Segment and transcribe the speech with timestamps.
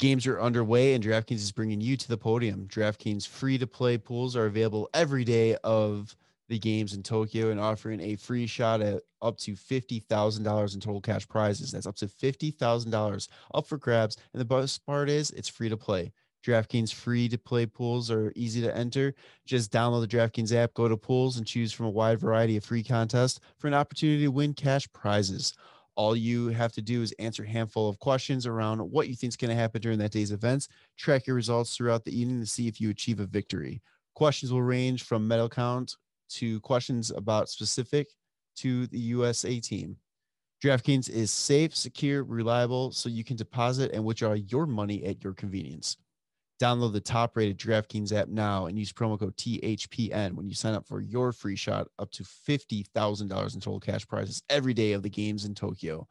[0.00, 2.66] Games are underway, and DraftKings is bringing you to the podium.
[2.66, 6.16] DraftKings free to play pools are available every day of
[6.48, 11.00] the games in Tokyo and offering a free shot at up to $50,000 in total
[11.00, 11.70] cash prizes.
[11.70, 14.16] That's up to $50,000 up for grabs.
[14.32, 16.12] And the best part is it's free to play.
[16.44, 19.14] DraftKings free to play pools are easy to enter.
[19.46, 22.64] Just download the DraftKings app, go to pools, and choose from a wide variety of
[22.64, 25.54] free contests for an opportunity to win cash prizes.
[25.96, 29.30] All you have to do is answer a handful of questions around what you think
[29.30, 30.68] is going to happen during that day's events.
[30.96, 33.80] Track your results throughout the evening to see if you achieve a victory.
[34.14, 35.96] Questions will range from medal count
[36.30, 38.08] to questions about specific
[38.56, 39.96] to the USA team.
[40.62, 45.34] DraftKings is safe, secure, reliable, so you can deposit and withdraw your money at your
[45.34, 45.98] convenience.
[46.60, 50.74] Download the top rated DraftKings app now and use promo code THPN when you sign
[50.74, 55.02] up for your free shot up to $50,000 in total cash prizes every day of
[55.02, 56.06] the games in Tokyo.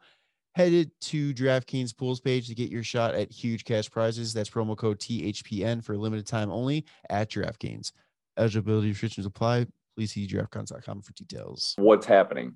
[0.54, 4.32] Headed to DraftKings pools page to get your shot at huge cash prizes.
[4.32, 7.92] That's promo code THPN for a limited time only at DraftKings.
[8.36, 9.66] Eligibility restrictions apply.
[9.96, 11.74] Please see draftkings.com for details.
[11.78, 12.54] What's happening?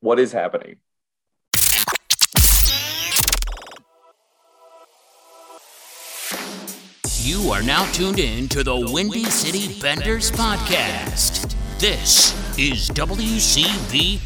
[0.00, 0.76] What is happening?
[7.26, 11.56] You are now tuned in to the Windy City Benders podcast.
[11.80, 14.22] This is WCBP.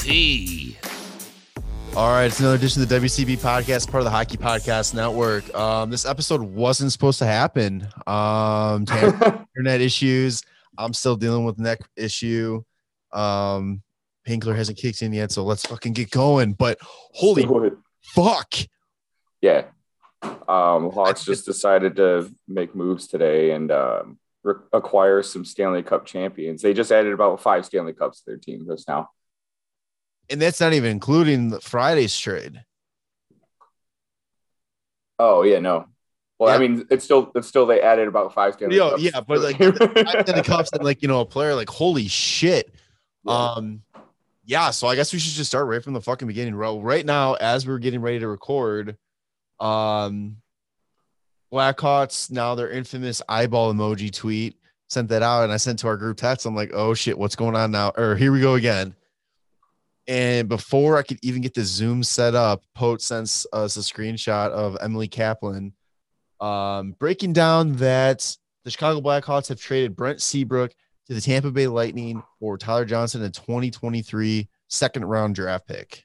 [1.96, 5.54] All right, it's another edition of the WCB podcast, part of the Hockey Podcast Network.
[5.54, 7.88] Um, this episode wasn't supposed to happen.
[8.06, 8.84] Um,
[9.56, 10.42] internet issues.
[10.76, 12.62] I'm still dealing with neck issue.
[13.14, 13.80] Um,
[14.28, 16.52] Pinkler hasn't kicked in yet, so let's fucking get going.
[16.52, 17.46] But holy
[18.02, 18.52] fuck,
[19.40, 19.68] yeah.
[20.22, 26.06] Um, Hawks just decided to make moves today and um, re- acquire some Stanley Cup
[26.06, 26.62] champions.
[26.62, 29.10] They just added about five Stanley Cups to their team just now.
[30.28, 32.64] And that's not even including the Friday's trade.
[35.18, 35.86] Oh yeah, no.
[36.38, 36.56] Well, yeah.
[36.56, 39.02] I mean, it's still it's still they added about five Stanley Yo, Cups.
[39.02, 42.72] Yeah, but like five Stanley Cups and like you know a player like holy shit.
[43.24, 43.32] Yeah.
[43.34, 43.82] Um,
[44.46, 44.70] yeah.
[44.70, 46.56] So I guess we should just start right from the fucking beginning.
[46.56, 48.96] Well, Right now, as we're getting ready to record,
[49.60, 50.36] um,
[51.52, 54.56] Blackhawks now their infamous eyeball emoji tweet
[54.88, 56.46] sent that out, and I sent to our group text.
[56.46, 57.92] I'm like, oh shit, what's going on now?
[57.96, 58.94] Or here we go again.
[60.06, 64.50] And before I could even get the Zoom set up, Pote sends us a screenshot
[64.50, 65.72] of Emily Kaplan
[66.40, 70.72] um, breaking down that the Chicago Blackhawks have traded Brent Seabrook
[71.06, 76.04] to the Tampa Bay Lightning for Tyler Johnson, a 2023 second round draft pick.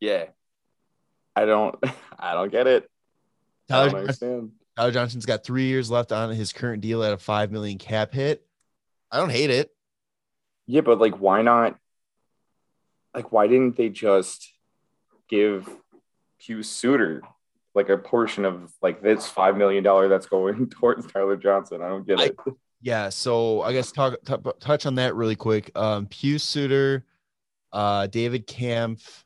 [0.00, 0.26] Yeah.
[1.40, 1.74] I don't
[2.18, 2.90] I don't get it.
[3.68, 7.50] Tyler, Johnson, Tyler Johnson's got three years left on his current deal at a five
[7.50, 8.44] million cap hit.
[9.10, 9.70] I don't hate it.
[10.66, 11.76] Yeah, but like why not
[13.14, 14.52] like why didn't they just
[15.28, 15.68] give
[16.46, 17.22] Pius Suter
[17.74, 21.80] like a portion of like this five million dollar that's going towards Tyler Johnson?
[21.80, 22.36] I don't get it.
[22.46, 22.50] I,
[22.82, 25.70] yeah, so I guess talk t- touch on that really quick.
[25.74, 27.06] Um Pius Suter,
[27.72, 29.24] uh David Kampf,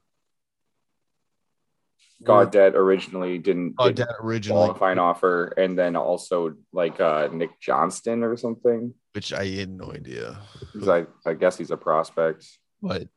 [2.25, 8.37] Gaudette originally didn't Gaudette originally qualifying offer, and then also like uh, Nick Johnston or
[8.37, 10.39] something, which I had no idea.
[10.73, 12.47] Because I I guess he's a prospect,
[12.83, 13.09] but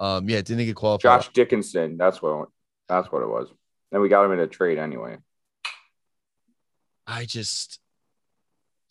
[0.00, 1.02] um yeah, didn't get qualified.
[1.02, 2.48] Josh Dickinson, that's what
[2.88, 3.48] that's what it was.
[3.90, 5.18] Then we got him in a trade anyway.
[7.06, 7.80] I just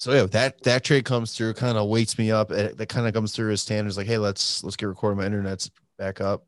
[0.01, 2.49] so yeah, that that trade comes through, kind of wakes me up.
[2.49, 5.19] It, that kind of comes through as standards, like, hey, let's let's get recording.
[5.19, 6.47] My internet's back up.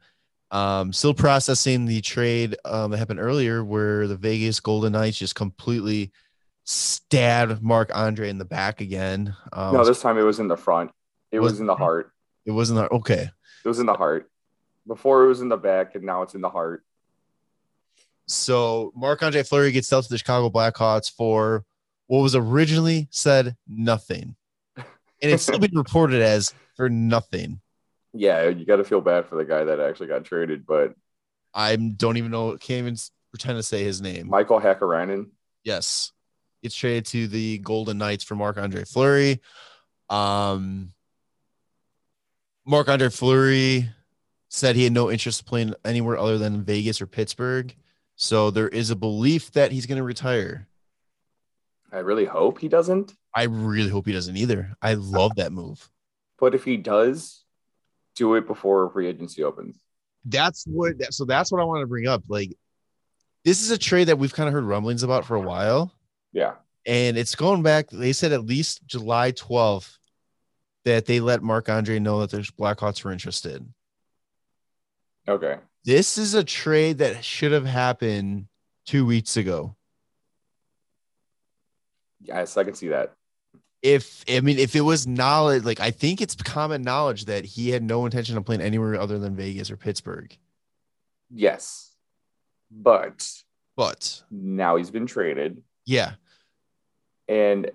[0.53, 5.33] Um, still processing the trade um, that happened earlier where the Vegas Golden Knights just
[5.33, 6.11] completely
[6.63, 9.35] stabbed Marc Andre in the back again.
[9.51, 10.91] Um, no, this time it was in the front.
[11.31, 12.11] It was, was in the heart.
[12.45, 13.31] It was in the okay.
[13.65, 14.29] It was in the heart.
[14.85, 16.83] Before it was in the back, and now it's in the heart.
[18.27, 21.65] So Marc Andre Fleury gets dealt to the Chicago Blackhawks for
[22.05, 24.35] what was originally said nothing,
[24.77, 24.85] and
[25.19, 27.59] it's still been reported as for nothing
[28.13, 30.93] yeah, you got to feel bad for the guy that actually got traded, but
[31.53, 32.51] I don't even know.
[32.57, 32.97] Can't even
[33.31, 34.29] pretend to say his name.
[34.29, 35.29] Mikael Hakkarainen.
[35.63, 36.11] Yes,
[36.61, 39.41] it's traded to the Golden Knights for Marc Andre Fleury.
[40.09, 40.93] Um,
[42.65, 43.89] Marc Andre Fleury
[44.49, 47.75] said he had no interest playing anywhere other than Vegas or Pittsburgh.
[48.15, 50.67] So there is a belief that he's going to retire.
[51.91, 53.13] I really hope he doesn't.
[53.35, 54.75] I really hope he doesn't either.
[54.81, 55.89] I love that move.
[56.39, 57.42] But if he does,
[58.15, 59.79] do it before free agency opens.
[60.25, 61.13] That's what.
[61.13, 62.23] So that's what I want to bring up.
[62.27, 62.55] Like,
[63.43, 65.93] this is a trade that we've kind of heard rumblings about for a while.
[66.31, 66.53] Yeah,
[66.85, 67.89] and it's going back.
[67.89, 69.97] They said at least July 12th
[70.85, 73.65] that they let Marc Andre know that there's Blackhawks were interested.
[75.27, 75.57] Okay.
[75.85, 78.47] This is a trade that should have happened
[78.85, 79.75] two weeks ago.
[82.21, 83.13] Yes, I can see that.
[83.83, 87.69] If I mean, if it was knowledge, like I think it's common knowledge that he
[87.69, 90.35] had no intention of playing anywhere other than Vegas or Pittsburgh.
[91.29, 91.93] Yes,
[92.71, 93.43] but
[93.75, 96.13] But now he's been traded, yeah,
[97.27, 97.71] and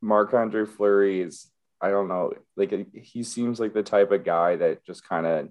[0.00, 1.50] Marc Andre Fleury is.
[1.80, 2.32] I don't know.
[2.56, 5.48] Like he seems like the type of guy that just kind of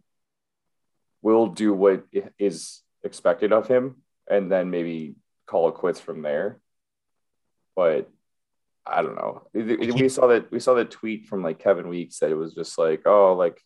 [1.21, 2.03] will do what
[2.39, 3.97] is expected of him,
[4.29, 5.15] and then maybe
[5.45, 6.59] call it quits from there.
[7.75, 8.09] But
[8.85, 9.47] I don't know.
[9.53, 12.77] We saw that we saw that tweet from like Kevin Weeks that it was just
[12.77, 13.61] like, oh, like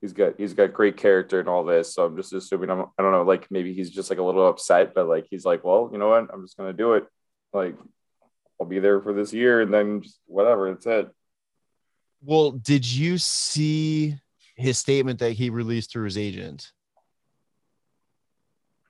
[0.00, 1.94] he's got he's got great character and all this.
[1.94, 4.46] So I'm just assuming I'm I don't know, like maybe he's just like a little
[4.46, 6.28] upset, but like he's like, well, you know what?
[6.32, 7.06] I'm just gonna do it.
[7.52, 7.76] Like
[8.60, 10.68] I'll be there for this year and then just whatever.
[10.68, 11.10] It's it.
[12.22, 14.16] Well, did you see
[14.56, 16.70] his statement that he released through his agent?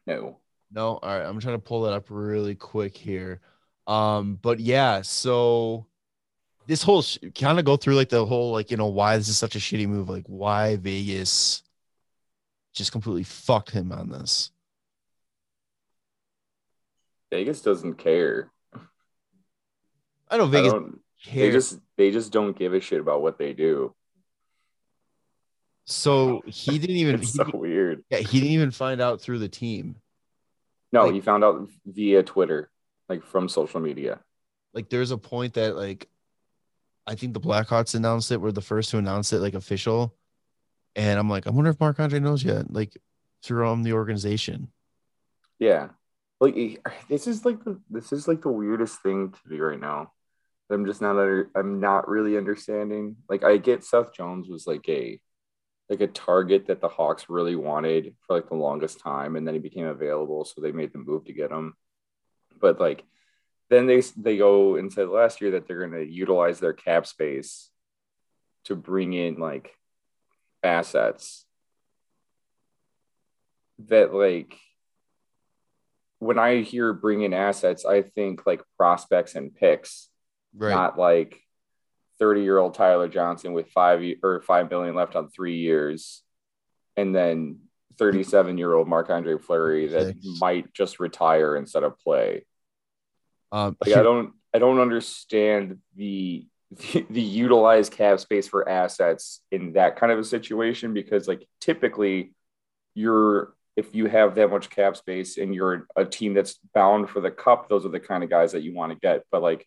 [0.07, 0.39] No.
[0.71, 0.99] No.
[1.03, 1.25] All right.
[1.25, 3.41] I'm trying to pull that up really quick here.
[3.87, 5.87] Um, but yeah, so
[6.67, 9.29] this whole sh- kind of go through like the whole like you know why this
[9.29, 11.63] is such a shitty move, like why Vegas
[12.73, 14.51] just completely fucked him on this.
[17.31, 18.51] Vegas doesn't care.
[20.31, 20.79] I know Vegas I
[21.33, 23.95] they just they just don't give a shit about what they do.
[25.87, 28.05] So he didn't even it's he, so weird.
[28.11, 29.97] Yeah, he didn't even find out through the team.
[30.93, 32.71] No, Like- he found out via Twitter,
[33.09, 34.21] like from social media.
[34.73, 36.09] Like there's a point that like
[37.07, 40.15] I think the Blackhawks announced it, were the first to announce it like official.
[40.97, 42.97] And I'm like, I wonder if Marc Andre knows yet, like
[43.43, 44.69] through um the organization.
[45.59, 45.89] Yeah.
[46.41, 50.13] Like this is like the this is like the weirdest thing to be right now.
[50.71, 53.17] I'm just not under, I'm not really understanding.
[53.29, 55.21] Like I get Seth Jones was like a
[55.91, 59.55] like a target that the Hawks really wanted for like the longest time and then
[59.55, 61.75] he became available so they made the move to get him.
[62.65, 63.05] But like
[63.69, 67.07] then they they go and said last year that they're going to utilize their cap
[67.07, 67.69] space
[68.65, 69.71] to bring in like
[70.63, 71.45] assets
[73.87, 74.57] that like
[76.21, 80.09] when I hear bring in assets, I think like prospects and picks,
[80.57, 80.71] Right.
[80.71, 81.39] not like
[82.19, 86.23] 30 year old Tyler Johnson with five or five billion left on three years,
[86.97, 87.59] and then
[87.99, 92.47] 37 year old Marc Andre Fleury that might just retire instead of play.
[93.55, 99.41] Um Like I don't I don't understand the the, the utilized cap space for assets
[99.51, 102.35] in that kind of a situation because like typically
[102.95, 107.21] you're if you have that much cap space and you're a team that's bound for
[107.21, 109.25] the cup, those are the kind of guys that you want to get.
[109.33, 109.67] But like,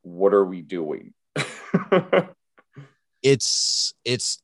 [0.00, 1.12] what are we doing?
[3.22, 4.42] it's it's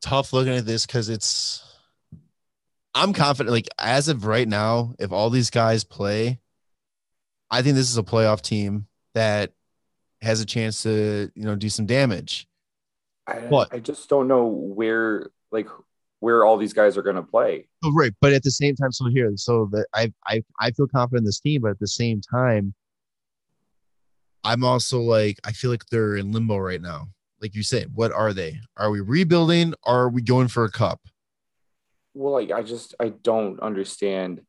[0.00, 1.62] tough looking at this because it's
[2.94, 6.40] I'm confident like as of right now, if all these guys play,
[7.52, 9.52] I think this is a playoff team that
[10.22, 12.48] has a chance to, you know, do some damage.
[13.26, 13.72] I, What?
[13.72, 15.68] I just don't know where like
[16.20, 17.68] where all these guys are going to play.
[17.84, 18.12] Oh, right.
[18.20, 21.24] But at the same time, so here, so that I I I feel confident in
[21.26, 22.74] this team, but at the same time,
[24.44, 27.08] I'm also like I feel like they're in limbo right now.
[27.42, 28.60] Like you said, what are they?
[28.76, 29.74] Are we rebuilding?
[29.82, 31.00] Or are we going for a cup?
[32.14, 34.40] Well, like I just I don't understand.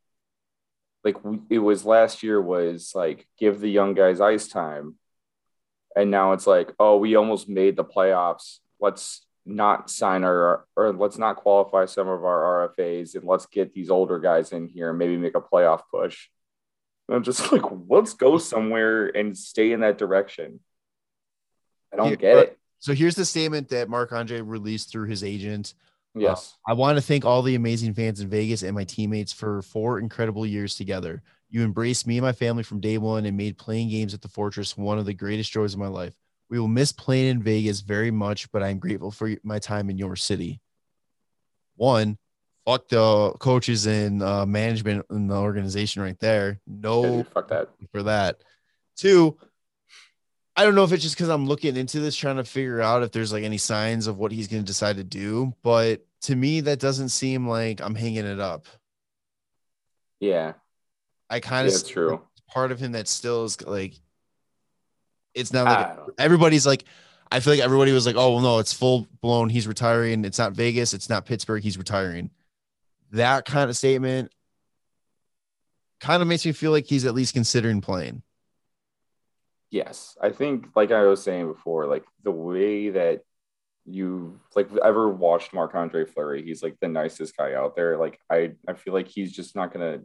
[1.03, 1.17] Like
[1.50, 4.95] it was last year was like give the young guys ice time,
[5.95, 8.59] and now it's like oh we almost made the playoffs.
[8.80, 13.73] Let's not sign our or let's not qualify some of our RFAs and let's get
[13.73, 16.30] these older guys in here and maybe make a playoff push.
[17.07, 20.61] And I'm just like let's go somewhere and stay in that direction.
[21.92, 22.59] I don't Yeah, get it.
[22.80, 25.73] So here's the statement that marc Andre released through his agent.
[26.15, 26.55] Yes.
[26.67, 29.99] I want to thank all the amazing fans in Vegas and my teammates for four
[29.99, 31.23] incredible years together.
[31.49, 34.27] You embraced me and my family from day one and made playing games at the
[34.27, 36.13] Fortress one of the greatest joys of my life.
[36.49, 39.97] We will miss playing in Vegas very much, but I'm grateful for my time in
[39.97, 40.61] your city.
[41.75, 42.17] One,
[42.65, 46.59] fuck the coaches and uh, management in the organization right there.
[46.67, 47.69] Yeah, No dude, fuck that.
[47.91, 48.43] for that.
[48.95, 49.37] Two,
[50.56, 53.02] I don't know if it's just because I'm looking into this, trying to figure out
[53.04, 55.54] if there's like any signs of what he's going to decide to do.
[55.64, 58.68] But to me, that doesn't seem like I'm hanging it up.
[60.19, 60.54] Yeah,
[61.30, 62.22] I kind of it's true.
[62.48, 63.95] part of him that still is like,
[65.33, 66.86] it's not like everybody's like,
[67.31, 69.50] I feel like everybody was like, oh, well, no, it's full blown.
[69.50, 70.24] He's retiring.
[70.24, 70.94] It's not Vegas.
[70.94, 71.64] It's not Pittsburgh.
[71.64, 72.30] He's retiring.
[73.12, 74.31] That kind of statement
[76.00, 78.22] kind of makes me feel like he's at least considering playing.
[79.73, 83.21] Yes, I think like I was saying before, like the way that
[83.85, 87.97] you like ever watched Marc Andre Fleury, he's like the nicest guy out there.
[87.97, 90.01] Like I, I feel like he's just not gonna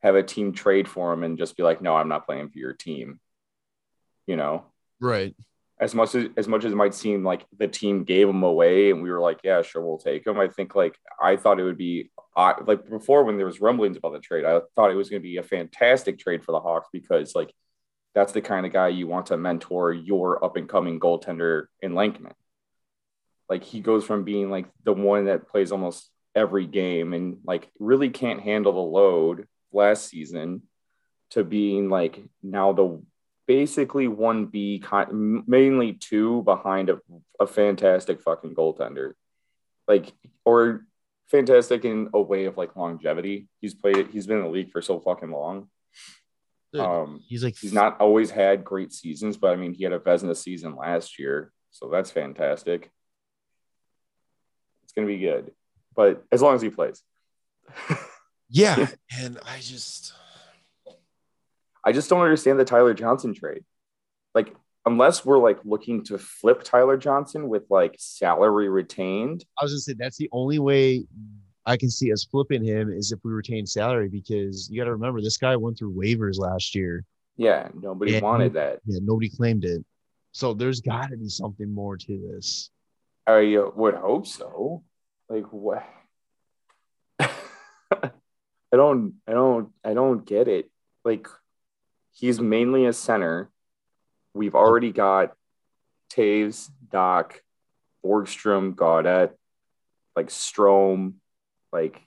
[0.00, 2.58] have a team trade for him and just be like, no, I'm not playing for
[2.58, 3.18] your team.
[4.28, 4.66] you know,
[5.00, 5.34] Right.
[5.80, 8.90] as much as as much as it might seem like the team gave him away
[8.92, 10.38] and we were like, yeah, sure, we'll take him.
[10.38, 13.96] I think like I thought it would be uh, like before when there was rumblings
[13.96, 16.60] about the trade, I thought it was going to be a fantastic trade for the
[16.60, 17.52] Hawks because like
[18.16, 21.94] that's the kind of guy you want to mentor your up and coming goaltender in
[21.94, 22.32] Lankinen.
[23.46, 27.70] Like he goes from being like the one that plays almost every game and like
[27.78, 30.62] really can't handle the load last season
[31.30, 33.02] to being like now the
[33.46, 34.82] basically one B,
[35.12, 36.98] mainly two behind a,
[37.38, 39.12] a fantastic fucking goaltender,
[39.86, 40.10] like
[40.46, 40.86] or
[41.30, 43.48] fantastic in a way of like longevity.
[43.60, 45.68] He's played, he's been in the league for so fucking long.
[46.80, 49.98] Um, he's like he's not always had great seasons, but I mean, he had a
[49.98, 52.90] Vezina season last year, so that's fantastic.
[54.84, 55.52] It's gonna be good,
[55.94, 57.02] but as long as he plays.
[58.48, 58.88] Yeah.
[59.18, 60.12] And I just
[61.84, 63.64] I just don't understand the Tyler Johnson trade.
[64.34, 64.54] Like,
[64.84, 69.44] unless we're like looking to flip Tyler Johnson with like salary retained.
[69.58, 71.06] I was gonna say that's the only way
[71.66, 74.92] I can see us flipping him is if we retain salary because you got to
[74.92, 77.04] remember this guy went through waivers last year.
[77.36, 78.78] Yeah, nobody wanted that.
[78.86, 79.84] Yeah, nobody claimed it.
[80.30, 82.70] So there's got to be something more to this.
[83.26, 84.84] I uh, would hope so.
[85.28, 85.84] Like what?
[87.18, 88.10] I
[88.72, 90.70] don't, I don't, I don't get it.
[91.04, 91.26] Like
[92.12, 93.50] he's mainly a center.
[94.34, 95.34] We've already got
[96.10, 97.32] Toews, Dach,
[98.04, 99.32] Borgstrom, Gaudette,
[100.14, 101.14] like Strome.
[101.72, 102.00] Like,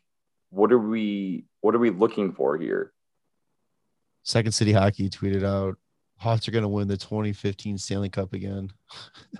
[0.50, 1.46] what are we?
[1.62, 2.94] What are we looking for here?
[4.24, 5.78] Second City Hockey tweeted out
[6.20, 8.72] Hawks are going to win the 2015 Stanley Cup again.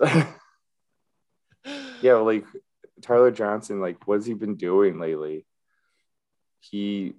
[2.00, 2.44] yeah, like
[3.02, 5.46] Tyler Johnson, like what's he been doing lately?
[6.60, 7.14] He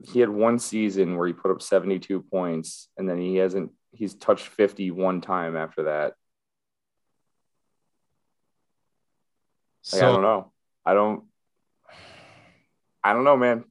[0.00, 4.14] he had one season where he put up 72 points and then he hasn't he's
[4.14, 6.14] touched 50 one time after that.
[9.92, 10.52] Like, I don't know.
[10.84, 11.24] I don't
[13.02, 13.64] I don't know, man.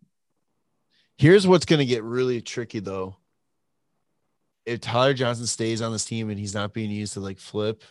[1.18, 3.16] here's what's going to get really tricky though.
[4.66, 7.84] If Tyler Johnson stays on this team and he's not being used to like flip,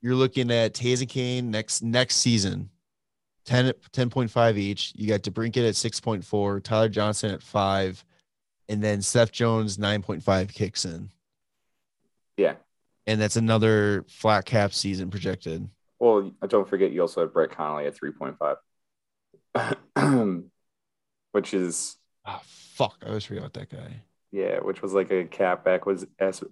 [0.00, 2.70] you're looking at and Kane next next season,
[3.46, 4.92] 10, 10.5 each.
[4.96, 8.04] You got DeBrincat at 6.4, Tyler Johnson at five,
[8.68, 11.10] and then Seth Jones 9.5 kicks in.
[12.36, 12.54] Yeah.
[13.06, 15.68] And that's another flat cap season projected.
[16.00, 18.56] Well, don't forget you also have Brett Connolly at 3.5.
[21.32, 22.96] which is Oh, fuck.
[23.04, 24.02] I always forget about that guy.
[24.30, 26.06] Yeah, which was like a cap acquis-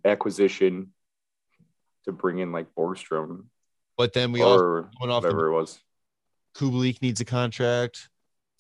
[0.05, 0.93] acquisition
[2.05, 3.45] to bring in like Borgstrom.
[3.97, 5.79] But then we also or went off the whatever it was.
[6.57, 8.09] Kubalik needs a contract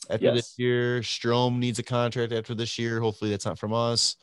[0.08, 0.34] after Yes.
[0.36, 1.00] this year.
[1.00, 3.00] Strome needs a contract after this year.
[3.00, 4.16] Hopefully, that's not from us.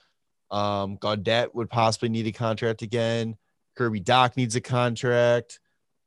[0.50, 3.36] Um, Gaudette would possibly need a contract again.
[3.76, 5.60] Kirby Dach needs a contract.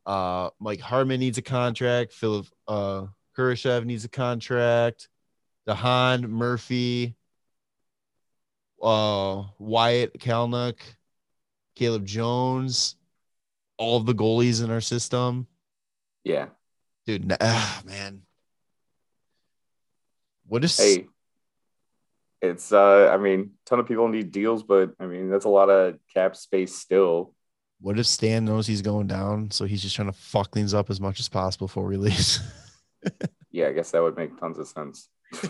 [0.06, 2.12] Uh, Mike Hardman needs a contract.
[2.14, 3.06] Philip uh,
[3.44, 5.08] Kurashev needs a contract.
[5.66, 7.14] Dahan Murphy,
[8.82, 10.76] uh, Wyatt Kalynuk,
[11.74, 12.96] Caleb Jones,
[13.78, 15.46] all of the goalies in our system
[16.24, 16.48] Yeah.
[17.06, 17.30] dude.
[17.32, 18.22] n- Ah, man.
[20.46, 21.06] What is Hey,
[22.42, 25.70] it's uh, I mean, ton of people need deals, but I mean, that's a lot
[25.70, 27.34] of cap space still.
[27.82, 30.90] what if Stan knows he's going down, so he's just trying to fuck things up
[30.90, 32.40] as much as possible for release?
[33.50, 35.08] Yeah, I guess that would make tons of sense.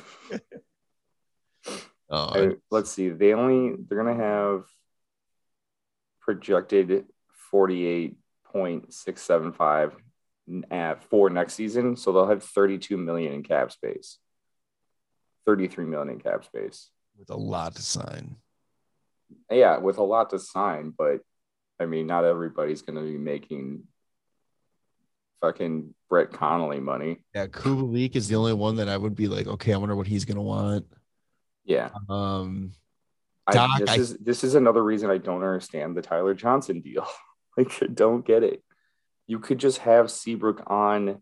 [2.11, 3.11] oh, Uh, let's see.
[3.11, 4.65] They only they're gonna have
[6.21, 7.07] projected
[7.51, 9.95] forty eight point six seven five
[10.71, 14.19] at for next season, so they'll have thirty two million in cap space.
[15.47, 16.91] Thirty three million in cap space.
[17.19, 18.37] with a lot to sign.
[19.51, 21.21] Yeah, with a lot to sign, but
[21.79, 23.85] I mean, not everybody's gonna be making
[25.41, 27.23] fucking Brett Connolly money.
[27.35, 30.07] Yeah, Kubalik is the only one that I would be like, okay, I wonder what
[30.07, 30.87] he's gonna want.
[31.65, 32.73] Yeah, Um,
[33.47, 36.81] I, Doc, this I- is this is another reason I don't understand the Tyler Johnson
[36.81, 37.07] deal.
[37.57, 38.63] like, I don't get it.
[39.27, 41.21] You could just have Seabrook on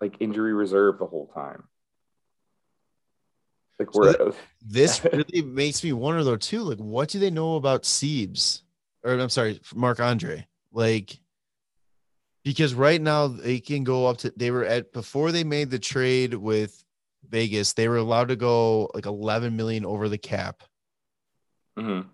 [0.00, 1.64] like injury reserve the whole time.
[3.78, 4.32] Like we're
[4.62, 6.62] this really makes me wonder though too.
[6.62, 8.62] Like, what do they know about Seabs?
[9.02, 10.46] Or I'm sorry, Marc Andre.
[10.72, 11.18] Like,
[12.44, 14.32] because right now they can go up to.
[14.36, 16.82] They were at before they made the trade with
[17.28, 17.72] Vegas.
[17.74, 20.62] They were allowed to go like 11 million over the cap.
[21.78, 22.06] Mhm.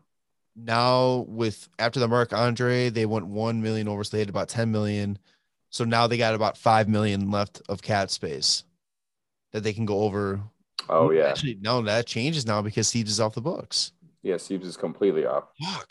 [0.54, 4.49] Now with after the Marc Andre, they went one million over, so they had about
[4.49, 5.18] 10 million.
[5.71, 8.64] So now they got about five million left of cap space
[9.52, 10.40] that they can go over.
[10.88, 13.92] Oh yeah, Actually, no, that changes now because Seabs is off the books.
[14.23, 15.45] Yeah, Seabs is completely off.
[15.62, 15.90] Fuck.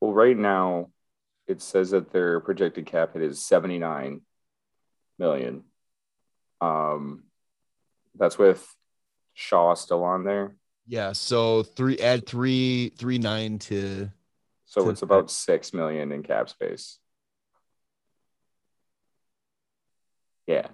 [0.00, 0.90] Well, right now,
[1.48, 4.20] it says that their projected cap hit is 79
[5.18, 5.64] million.
[6.60, 7.24] Um,
[8.16, 8.66] that's with
[9.34, 10.54] Shaw still on there.
[10.86, 11.12] Yeah.
[11.12, 14.10] So three add three three nine to
[14.66, 16.98] So To it's about 6 million in cap space.
[20.46, 20.68] Yeah.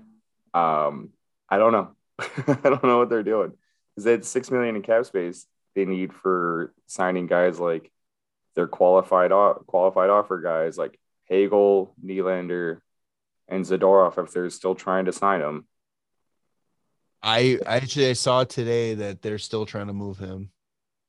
[0.53, 1.11] Um,
[1.49, 1.91] I don't know.
[2.19, 3.53] I don't know what they're doing.
[3.97, 7.91] Is that 6 million in cap space they need for signing guys like
[8.55, 9.31] their qualified
[9.67, 12.81] qualified offer guys like Hagel, Nylander,
[13.49, 15.67] and Zadorov if they're still trying to sign them.
[17.23, 20.51] I I actually I saw today that they're still trying to move him.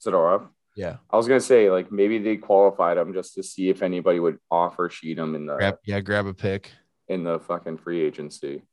[0.03, 0.47] Zadorov.
[0.75, 0.97] Yeah.
[1.09, 4.39] I was gonna say like maybe they qualified him just to see if anybody would
[4.49, 6.71] offer sheet him in the Grab yeah, grab a pick.
[7.07, 8.63] in the fucking free agency.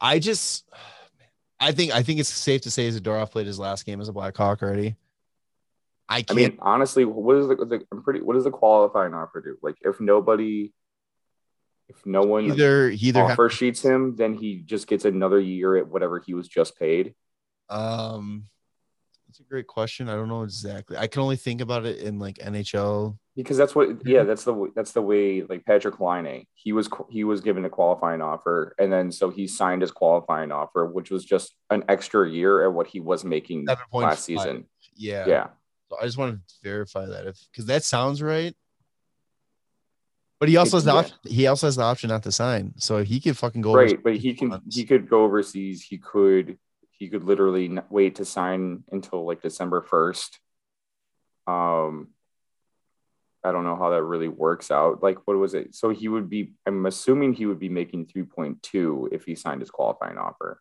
[0.00, 0.68] I just
[1.60, 4.12] I think I think it's safe to say Zadorov played his last game as a
[4.12, 4.96] Blackhawk already.
[6.08, 9.40] I I mean, honestly, what is the, the I'm pretty what does the qualifying offer
[9.40, 9.56] do?
[9.62, 10.72] Like if nobody
[11.88, 15.40] if no one either he either have, offer sheets him, then he just gets another
[15.40, 17.14] year at whatever he was just paid.
[17.68, 18.44] um
[19.32, 20.10] that's a great question.
[20.10, 20.98] I don't know exactly.
[20.98, 23.16] I can only think about it in like NHL.
[23.34, 27.24] Because that's what yeah, that's the that's the way like Patrik Laine, he was he
[27.24, 31.24] was given a qualifying offer and then so he signed his qualifying offer, which was
[31.24, 33.78] just an extra year at what he was making 7.5.
[34.02, 34.66] last season.
[34.96, 35.24] Yeah.
[35.26, 35.46] Yeah.
[35.92, 38.54] So I just want to verify that if because that sounds right.
[40.40, 40.98] But he also has the Yeah.
[41.00, 41.16] option.
[41.24, 43.74] He also has the option not to sign, so he could fucking go.
[43.74, 44.74] right but he can months.
[44.74, 46.58] he could go overseas he could
[46.90, 50.38] he could literally wait to sign until like december 1st
[51.46, 52.08] um
[53.44, 56.28] i don't know how that really works out like what was it so he would
[56.30, 60.60] be i'm assuming he would be making 3.2 if he signed his qualifying offer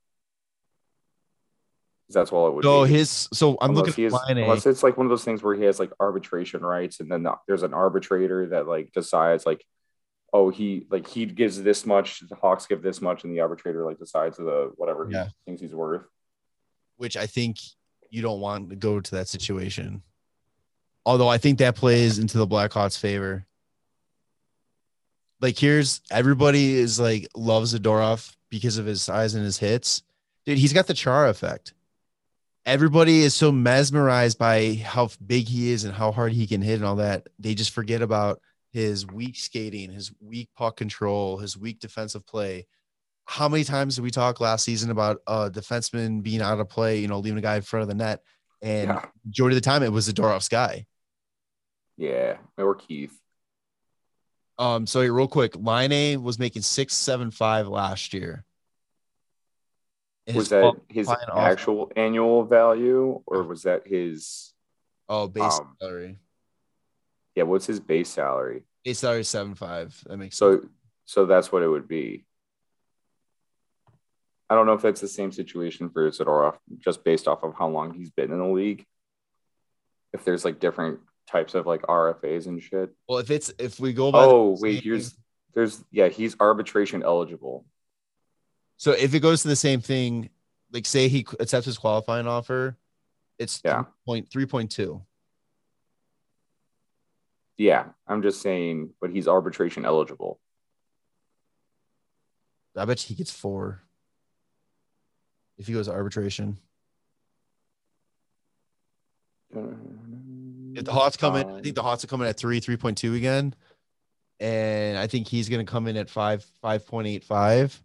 [2.14, 3.28] that's all it would So be his.
[3.34, 4.38] So I'm unless, looking at has, Laine.
[4.44, 7.24] unless it's like one of those things where he has like arbitration rights and then
[7.24, 9.66] the- there's an arbitrator that like decides like
[10.34, 13.86] oh he like he gives this much the hawks give this much and the arbitrator
[13.86, 15.26] like decides the whatever Yeah.
[15.26, 16.04] he thinks he's worth
[16.98, 17.58] which I think
[18.10, 20.04] you don't want to go to that situation.
[21.06, 23.48] Although I think that plays into the Blackhawks' favor.
[25.42, 30.04] Like here's everybody is like loves Zadorov because of his size and his hits.
[30.46, 31.74] Dude, he's got the char effect.
[32.66, 36.76] Everybody is so mesmerized by how big he is and how hard he can hit
[36.76, 37.28] and all that.
[37.40, 38.40] They just forget about
[38.72, 42.68] his weak skating, his weak puck control, his weak defensive play
[43.32, 47.00] how many times did we talk last season about a defenseman being out of play,
[47.00, 48.22] you know, leaving a guy in front of the net?
[48.62, 50.86] And yeah majority of the time it was the Dorov's guy.
[51.98, 53.18] yeah or keith
[54.58, 58.44] Um, so real quick, Laine was making six seven five last year.
[60.32, 64.54] And was that his qualifying offer- actual annual value or was that his
[65.08, 66.18] oh base um, salary?
[67.36, 69.96] yeah what's his base salary Base salary is seven five.
[70.08, 70.64] That makes sense.
[70.64, 70.70] so
[71.06, 72.26] so that's what it would be
[74.52, 77.70] I don't know if that's the same situation for Zadorov, just based off of how
[77.70, 78.86] long he's been in the league.
[80.12, 82.90] If there's like different types of like RFAs and shit.
[83.08, 85.16] Well, if it's if we go by the Oh wait, here's
[85.54, 87.66] there's yeah, he's arbitration eligible.
[88.82, 90.28] So if it goes to the same thing,
[90.72, 92.76] like say he accepts his qualifying offer,
[93.38, 93.84] it's Yeah.
[94.08, 95.06] point three point two.
[97.58, 100.40] Yeah, I'm just saying, but he's arbitration eligible.
[102.76, 103.84] I bet he gets four
[105.60, 106.58] if he goes to arbitration.
[109.54, 112.98] If the Hawks come in, I think the Hawks are coming at three, three point
[112.98, 113.54] two again,
[114.40, 117.80] and I think he's going to come in at five, five point eight five.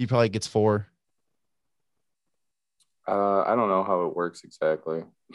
[0.00, 0.86] He probably gets four.
[3.06, 5.02] Uh, I don't know how it works exactly.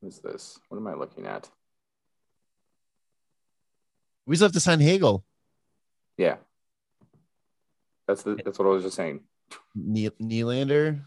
[0.00, 0.58] what is this?
[0.68, 1.48] What am I looking at?
[4.26, 5.24] We still have to sign Hagel,
[6.16, 6.38] Yeah,
[8.08, 9.20] that's the that's what I was just saying.
[9.76, 11.06] ne- Nylander.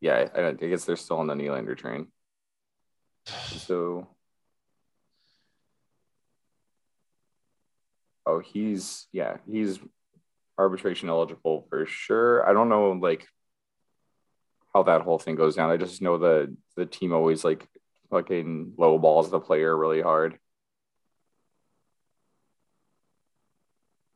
[0.00, 2.06] Yeah, I, I guess they're still on the Nylander train.
[3.26, 4.08] So,
[8.26, 9.78] oh, he's yeah, he's
[10.58, 12.48] arbitration eligible for sure.
[12.48, 13.26] I don't know like
[14.74, 15.70] how that whole thing goes down.
[15.70, 17.66] I just know the the team always like
[18.10, 20.38] fucking low balls the player really hard.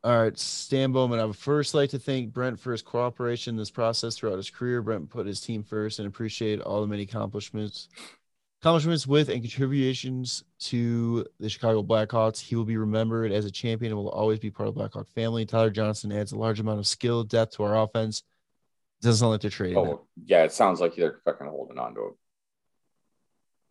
[0.01, 1.19] All right, Stan Bowman.
[1.19, 4.49] I would first like to thank Brent for his cooperation in this process throughout his
[4.49, 4.81] career.
[4.81, 7.89] Brent put his team first and appreciate all the many accomplishments,
[8.61, 12.39] accomplishments with and contributions to the Chicago Blackhawks.
[12.39, 15.07] He will be remembered as a champion and will always be part of the Blackhawk
[15.09, 15.45] family.
[15.45, 18.23] Tyler Johnson adds a large amount of skill, depth to our offense.
[19.01, 19.77] Doesn't sound like they're trading.
[19.77, 19.91] Oh, him.
[19.91, 22.13] Oh, yeah, it sounds like they're fucking holding on to him.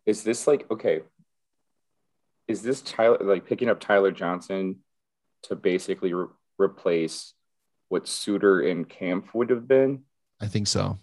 [0.07, 1.01] Is this like okay?
[2.47, 4.77] Is this Tyler like picking up Tyler Johnson
[5.43, 7.33] to basically re- replace
[7.89, 10.01] what Suter and Kampf would have been?
[10.41, 10.97] I think so.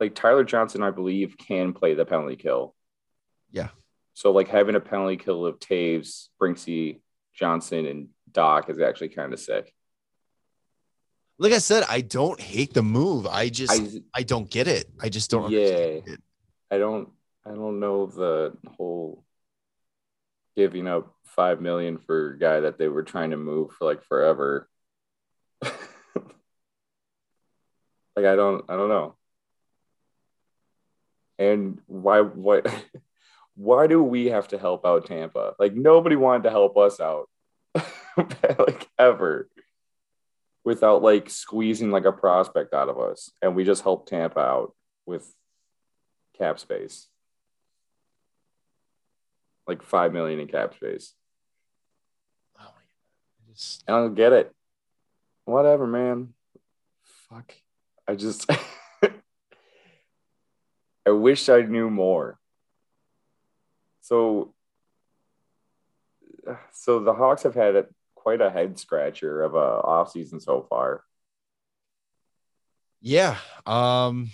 [0.00, 2.74] Like Tyler Johnson, I believe, can play the penalty kill.
[3.50, 3.68] Yeah.
[4.14, 7.00] So like having a penalty kill of Toews, Brinksy,
[7.34, 9.72] Johnson, and Dach is actually kind of sick.
[11.38, 13.26] Like I said, I don't hate the move.
[13.26, 14.86] I just I, I don't get it.
[15.00, 15.50] I just don't.
[15.50, 15.60] yeah.
[15.60, 16.22] understand it.
[16.70, 17.10] I don't
[17.46, 19.24] I don't know the whole
[20.56, 24.02] giving up five million for a guy that they were trying to move for like
[24.04, 24.68] forever.
[25.62, 25.72] like
[28.16, 29.14] I don't I don't know.
[31.38, 32.62] And why why
[33.58, 35.54] why do we have to help out Tampa?
[35.58, 37.28] Like nobody wanted to help us out
[38.58, 39.48] like ever
[40.64, 43.30] without like squeezing like a prospect out of us.
[43.42, 44.74] And we just helped Tampa out
[45.06, 45.26] with
[46.38, 47.08] cap space
[49.68, 51.14] like five million in cap space.
[52.58, 53.38] Oh my God.
[53.38, 54.50] I just I don't get it.
[55.44, 56.32] Whatever, man.
[57.28, 57.54] Fuck.
[58.08, 58.50] I just
[61.06, 62.38] I wish I knew more.
[64.08, 64.54] So
[66.72, 71.04] so the Hawks have had a, quite a head scratcher of a offseason so far.
[73.02, 73.36] yeah.
[73.66, 74.30] Um.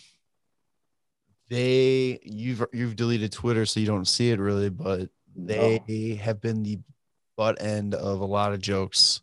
[1.50, 6.62] They you've you've deleted Twitter, so you don't see it really, but they have been
[6.62, 6.78] the
[7.36, 9.22] butt end of a lot of jokes.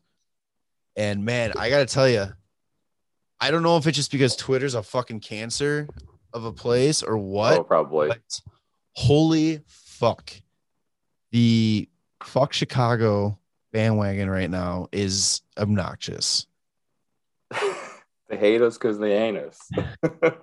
[0.98, 2.28] And man, I gotta tell you,
[3.40, 5.88] I don't know if it's just because Twitter's a fucking cancer
[6.34, 7.58] of a place or what.
[7.58, 8.12] Oh, probably.
[8.94, 9.62] holy
[10.02, 10.34] fuck.
[11.32, 11.88] The
[12.24, 13.38] fuck Chicago
[13.72, 16.48] bandwagon right now is obnoxious.
[18.30, 19.70] they hate us because they ain't us.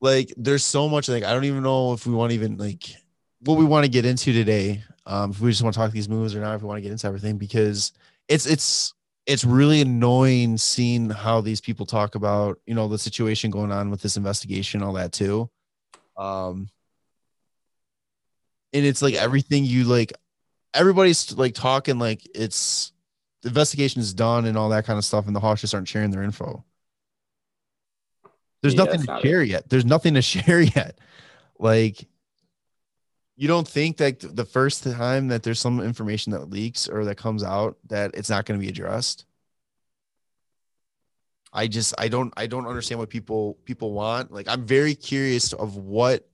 [0.00, 2.84] Like there's so much like I don't even know if we want to even like
[3.40, 4.82] what we want to get into today.
[5.06, 6.82] Um, if we just want to talk these moves or not, if we want to
[6.82, 7.92] get into everything, because
[8.28, 8.92] it's it's
[9.24, 13.90] it's really annoying seeing how these people talk about you know the situation going on
[13.90, 15.48] with this investigation, all that too.
[16.16, 16.68] Um,
[18.72, 20.12] and it's like everything you like,
[20.74, 22.92] everybody's like talking like it's
[23.42, 25.88] the investigation is done and all that kind of stuff, and the Hawks just aren't
[25.88, 26.64] sharing their info.
[28.62, 29.68] There's Yeah, nothing to not share yet.
[29.68, 30.98] There's nothing to share yet.
[31.58, 32.08] Like,
[33.36, 37.16] you don't think that the first time that there's some information that leaks or that
[37.16, 39.26] comes out that it's not going to be addressed.
[41.52, 44.32] I just I don't I don't understand what people people want.
[44.32, 46.28] Like I'm very curious of what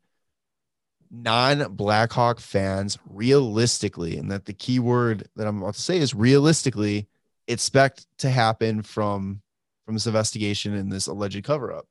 [1.12, 7.06] non-Blackhawk fans realistically, and that the key word that I'm about to say is realistically
[7.46, 9.42] expect to happen from
[9.84, 11.86] from this investigation and this alleged cover up.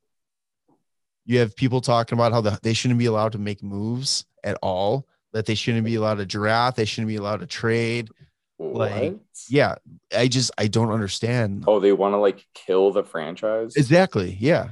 [1.26, 4.58] You have people talking about how the, they shouldn't be allowed to make moves at
[4.62, 8.10] all, that they shouldn't be allowed to draft, they shouldn't be allowed to trade.
[8.58, 9.18] Like,
[9.50, 9.76] Yeah,
[10.16, 11.66] I just I don't understand.
[11.68, 13.76] Oh, they want to like kill the franchise?
[13.76, 14.38] Exactly.
[14.40, 14.72] Yeah.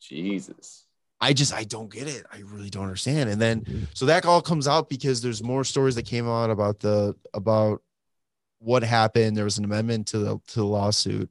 [0.00, 0.81] Jesus.
[1.22, 2.26] I just I don't get it.
[2.32, 3.30] I really don't understand.
[3.30, 6.80] And then so that all comes out because there's more stories that came out about
[6.80, 7.80] the about
[8.58, 9.36] what happened.
[9.36, 11.30] There was an amendment to the to the lawsuit.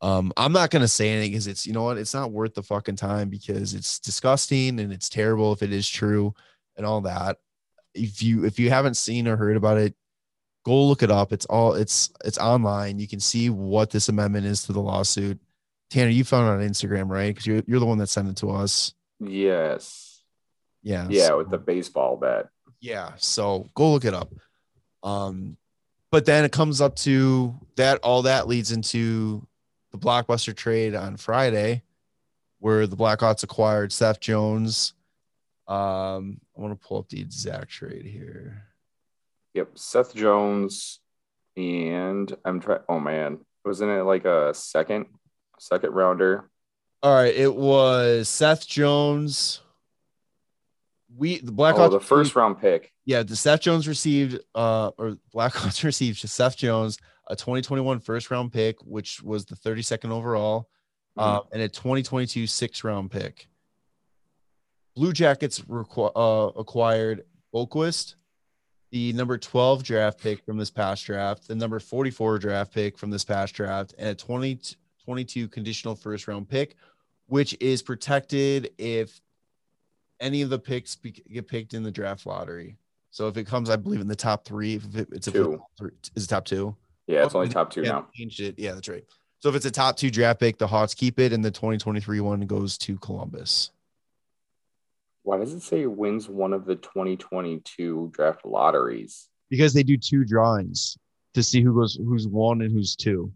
[0.00, 2.62] Um, I'm not gonna say anything because it's you know what, it's not worth the
[2.62, 6.34] fucking time because it's disgusting and it's terrible if it is true
[6.76, 7.36] and all that.
[7.94, 9.94] If you if you haven't seen or heard about it,
[10.64, 11.34] go look it up.
[11.34, 12.98] It's all it's it's online.
[12.98, 15.38] You can see what this amendment is to the lawsuit.
[15.90, 17.28] Tanner, you found it on Instagram, right?
[17.28, 18.94] Because you're you're the one that sent it to us.
[19.20, 20.22] Yes.
[20.82, 21.06] Yeah.
[21.10, 22.48] Yeah, so- with the baseball bat.
[22.80, 23.12] yeah.
[23.16, 24.32] So go look it up.
[25.02, 25.56] Um,
[26.10, 27.98] but then it comes up to that.
[28.02, 29.46] All that leads into
[29.92, 31.82] the blockbuster trade on Friday,
[32.58, 34.94] where the Blackhawks acquired Seth Jones.
[35.68, 38.64] Um, I want to pull up the exact trade here.
[39.54, 39.70] Yep.
[39.74, 41.00] Seth Jones
[41.56, 42.80] and I'm trying.
[42.88, 45.06] Oh man, wasn't it like a second,
[45.58, 46.50] second rounder?
[47.06, 49.60] All right, it was Seth Jones.
[51.16, 51.78] We the Blackhawks.
[51.78, 52.92] Oh, the first round pick.
[53.04, 58.52] yeah, the Seth Jones received, uh, or Blackhawks received Seth Jones, a 2021 first round
[58.52, 60.68] pick, which was the 32nd overall,
[61.16, 63.46] uh, and a 2022 sixth round pick.
[64.96, 67.22] Blue Jackets requ- uh, acquired
[67.54, 68.16] Boqvist,
[68.90, 73.10] the number 12 draft pick from this past draft, the number 44 draft pick from
[73.10, 76.74] this past draft, and a 2022 conditional first round pick,
[77.26, 79.20] which is protected if
[80.20, 82.76] any of the picks be- get picked in the draft lottery.
[83.10, 85.62] So if it comes, I believe in the top three, if it, it's a Two.
[85.78, 86.76] three, is it top two?
[87.06, 88.06] Yeah, it's Oh, only top two yeah, now.
[88.14, 88.58] Changed it.
[88.58, 89.04] Yeah, that's right.
[89.40, 92.20] So if it's a top two draft pick, the Hawks keep it, and the 2023
[92.20, 93.70] one goes to Columbus.
[95.22, 99.28] Why does it say wins one of the 2022 draft lotteries?
[99.50, 100.96] Because they do two drawings
[101.34, 103.32] to see who goes who's one and who's two.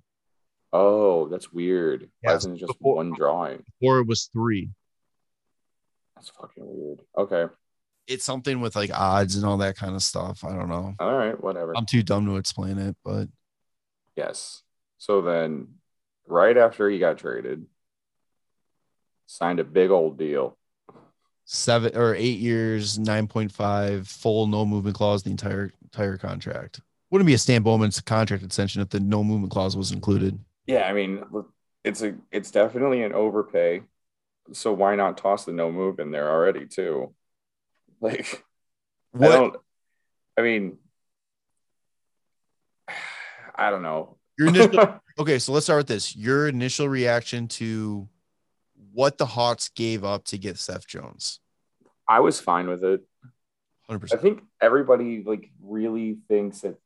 [0.72, 2.10] Oh, that's weird.
[2.20, 3.64] Why isn't it just before- one drawing?
[3.82, 4.70] Or it was three.
[6.14, 7.00] That's fucking weird.
[7.16, 7.46] Okay.
[8.06, 10.44] It's something with like odds and all that kind of stuff.
[10.44, 10.94] I don't know.
[10.98, 11.40] All right.
[11.40, 11.76] Whatever.
[11.76, 13.28] I'm too dumb to explain it, but
[14.16, 14.62] Yes.
[14.98, 15.68] So then,
[16.26, 17.64] right after he got traded,
[19.26, 20.58] signed a big old deal.
[21.44, 26.80] seven or eight years, 9.5, full no movement clause, the entire entire contract.
[27.10, 30.38] Wouldn't be a Stan Bowman's contract extension if the no movement clause was included.
[30.70, 31.24] Yeah, I mean,
[31.82, 33.82] it's a it's definitely an overpay.
[34.52, 37.14] So why not toss the no move in there already too?
[38.02, 38.46] Like,
[39.14, 39.56] I What don't.
[40.38, 40.78] I mean,
[43.54, 44.16] I don't know.
[44.38, 46.16] your initial okay, so let's start with this.
[46.16, 48.08] Your initial reaction to
[48.94, 51.40] what the Hawks gave up to get Seth Jones.
[52.08, 53.02] I was fine with it.
[53.90, 54.14] 100%.
[54.14, 56.76] I think everybody like really thinks that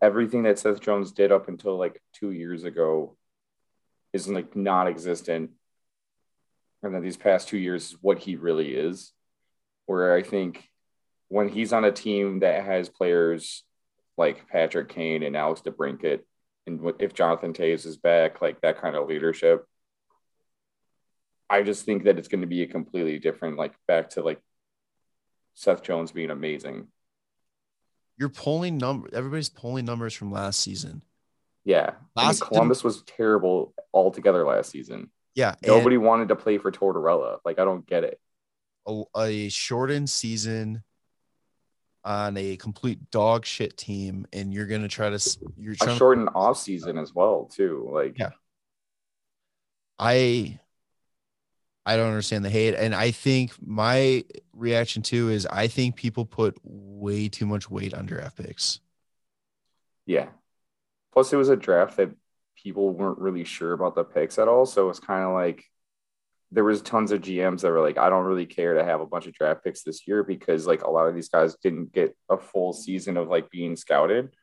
[0.00, 3.16] everything that Seth Jones did up until like two years ago
[4.12, 5.50] is like non-existent,
[6.82, 9.12] and that these past two years is what he really is.
[9.86, 10.68] Where I think
[11.28, 13.64] when he's on a team that has players
[14.16, 16.20] like Patrick Kane and Alex DeBrincat,
[16.66, 19.66] and if Jonathan Toews is back, like that kind of leadership,
[21.50, 24.40] I just think that it's going to be a completely different, like back to like
[25.54, 26.88] Seth Jones being amazing.
[28.16, 31.02] You're pulling number everybody's pulling numbers from last season.
[31.64, 31.90] Yeah.
[32.16, 35.10] I mean, Last- Columbus was terrible altogether last season.
[35.34, 35.54] Yeah.
[35.66, 37.38] Nobody wanted to play for Tortorella.
[37.44, 38.20] Like, I don't get it.
[38.86, 40.82] a, a shortened season
[42.04, 45.96] on a complete dog shit team, and you're gonna try to you're A trying.
[45.96, 47.88] shortened off season as well, too.
[47.92, 48.30] Like, Yeah.
[49.98, 50.60] I
[51.86, 56.24] I don't understand the hate, and I think my reaction too is I think people
[56.24, 58.80] put way too much weight on draft picks.
[60.06, 60.28] yeah.
[61.12, 62.10] Plus, it was a draft that
[62.56, 64.66] people weren't really sure about the picks at all.
[64.66, 65.64] So it's kind of like
[66.50, 69.06] there was tons of GMs that were like, I don't really care to have a
[69.06, 72.16] bunch of draft picks this year because like a lot of these guys didn't get
[72.30, 74.34] a full season of like being scouted.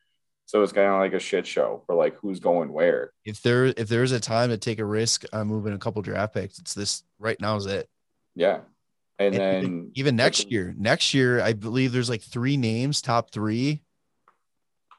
[0.52, 3.14] So it's kind of like a shit show for like who's going where.
[3.24, 6.34] If there if there's a time to take a risk on moving a couple draft
[6.34, 7.88] picks, it's this right now is it.
[8.36, 8.60] Yeah.
[9.18, 13.02] And, And then even, even next year, next year, I believe there's like three names,
[13.02, 13.82] top three.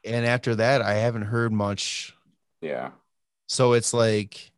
[0.03, 2.15] And after that, I haven't heard much.
[2.59, 2.89] yeah.
[3.45, 4.49] So it's like,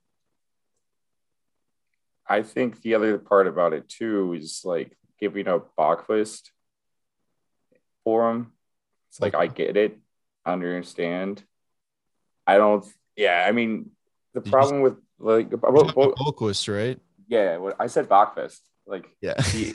[2.26, 6.52] I think the other part about it too is like giving up Bachfist
[8.06, 8.54] for him.
[9.10, 10.00] It's like I get it,
[10.46, 11.44] understand.
[12.48, 12.86] I don't.
[13.16, 13.92] Yeah, I mean
[14.34, 17.00] the problem with like about, about Boqvist, right?
[17.28, 18.60] yeah, what I said Bachfist.
[18.86, 19.42] Like Yeah.
[19.52, 19.74] he,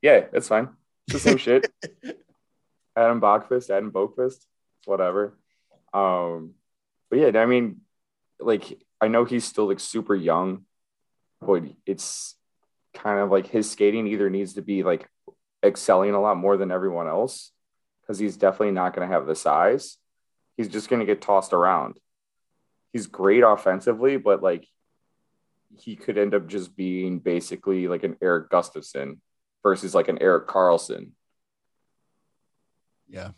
[0.00, 0.68] yeah, that's fine.
[1.08, 1.70] It's the same shit.
[2.96, 4.44] Adam Bachfist, Adam Bokfist,
[4.84, 5.38] whatever.
[5.92, 6.54] Um,
[7.10, 7.80] but yeah, I mean,
[8.40, 10.64] like I know he's still like super young,
[11.40, 12.34] but it's
[12.94, 15.08] kind of like his skating either needs to be like
[15.64, 17.52] excelling a lot more than everyone else
[18.00, 19.96] because he's definitely not going to have the size.
[20.56, 21.96] He's just going to get tossed around.
[22.92, 24.66] He's great offensively, but like
[25.78, 29.18] he could end up just being basically like an Erik Gustafsson
[29.62, 31.10] versus like an Erik Karlsson.
[33.08, 33.30] Yeah.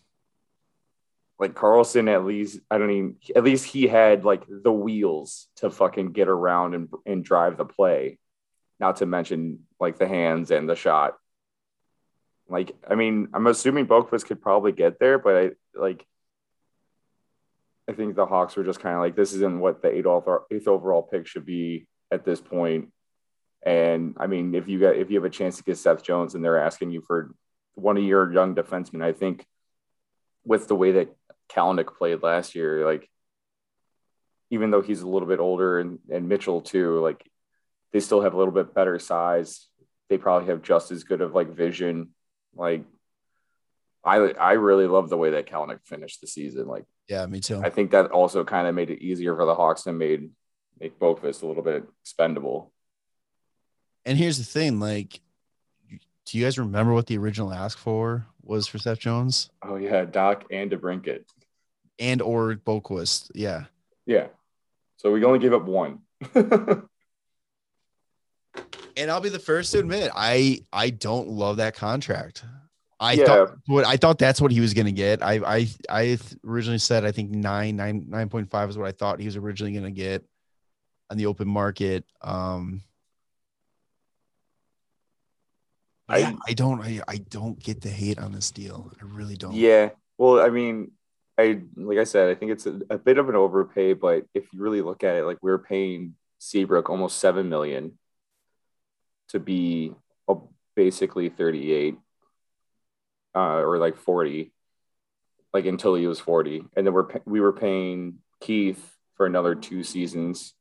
[1.38, 3.16] Like Karlsson, at least I don't even.
[3.34, 7.64] At least he had like the wheels to fucking get around and and drive the
[7.64, 8.18] play.
[8.78, 11.16] Not to mention like the hands and the shot.
[12.48, 16.06] Like I mean, I'm assuming Boqvist could probably get there, but I like.
[17.88, 20.06] I think the Hawks were just kind of like, this isn't what the eighth,
[20.50, 22.90] eighth overall pick should be at this point.
[23.64, 26.34] And I mean, if you got if you have a chance to get Seth Jones
[26.34, 27.34] and they're asking you for
[27.74, 29.46] one of your young defensemen, I think
[30.44, 31.16] with the way that
[31.50, 33.08] Kalynuk played last year, like
[34.50, 37.26] even though he's a little bit older and, and Mitchell too, like
[37.92, 39.66] they still have a little bit better size.
[40.10, 42.10] They probably have just as good of like vision.
[42.54, 42.84] Like
[44.04, 46.66] I I really love the way that Kalynuk finished the season.
[46.66, 47.60] Like Yeah, me too.
[47.62, 50.30] I think that also kind of made it easier for the Hawks and made
[50.80, 52.72] make Boqvist a little bit expendable.
[54.04, 55.20] And here's the thing, like,
[56.26, 60.04] do you guys remember what the original ask for was for Seth Jones Oh yeah,
[60.04, 61.24] Dach and DeBrincat.
[61.98, 63.30] and or Boqvist?
[63.34, 63.64] Yeah.
[64.06, 64.28] Yeah.
[64.96, 66.00] So we only gave up one.
[68.96, 72.44] And I'll be the first to admit, I I don't love that contract.
[73.00, 73.24] I Yeah.
[73.26, 75.22] thought what I thought that's what he was gonna get.
[75.22, 78.92] I I I originally said I think nine nine nine point five is what I
[78.92, 80.24] thought he was originally gonna get.
[81.10, 82.02] on the open market.
[82.22, 82.80] Um,
[86.08, 88.90] I- yeah, I don't I, I don't get the hate on this deal.
[89.00, 89.54] I really don't.
[89.54, 89.90] Yeah.
[90.18, 90.92] Well, I mean,
[91.38, 94.44] I like I said, I think it's a, a bit of an overpay, but if
[94.52, 97.98] you really look at it, like we're paying Seabrook almost seven million
[99.28, 99.92] to be
[100.28, 100.36] a,
[100.76, 101.96] basically 38
[103.34, 104.52] uh, or like 40,
[105.52, 106.64] like until he was 40.
[106.76, 110.54] And then we're we were paying Keith for another two seasons,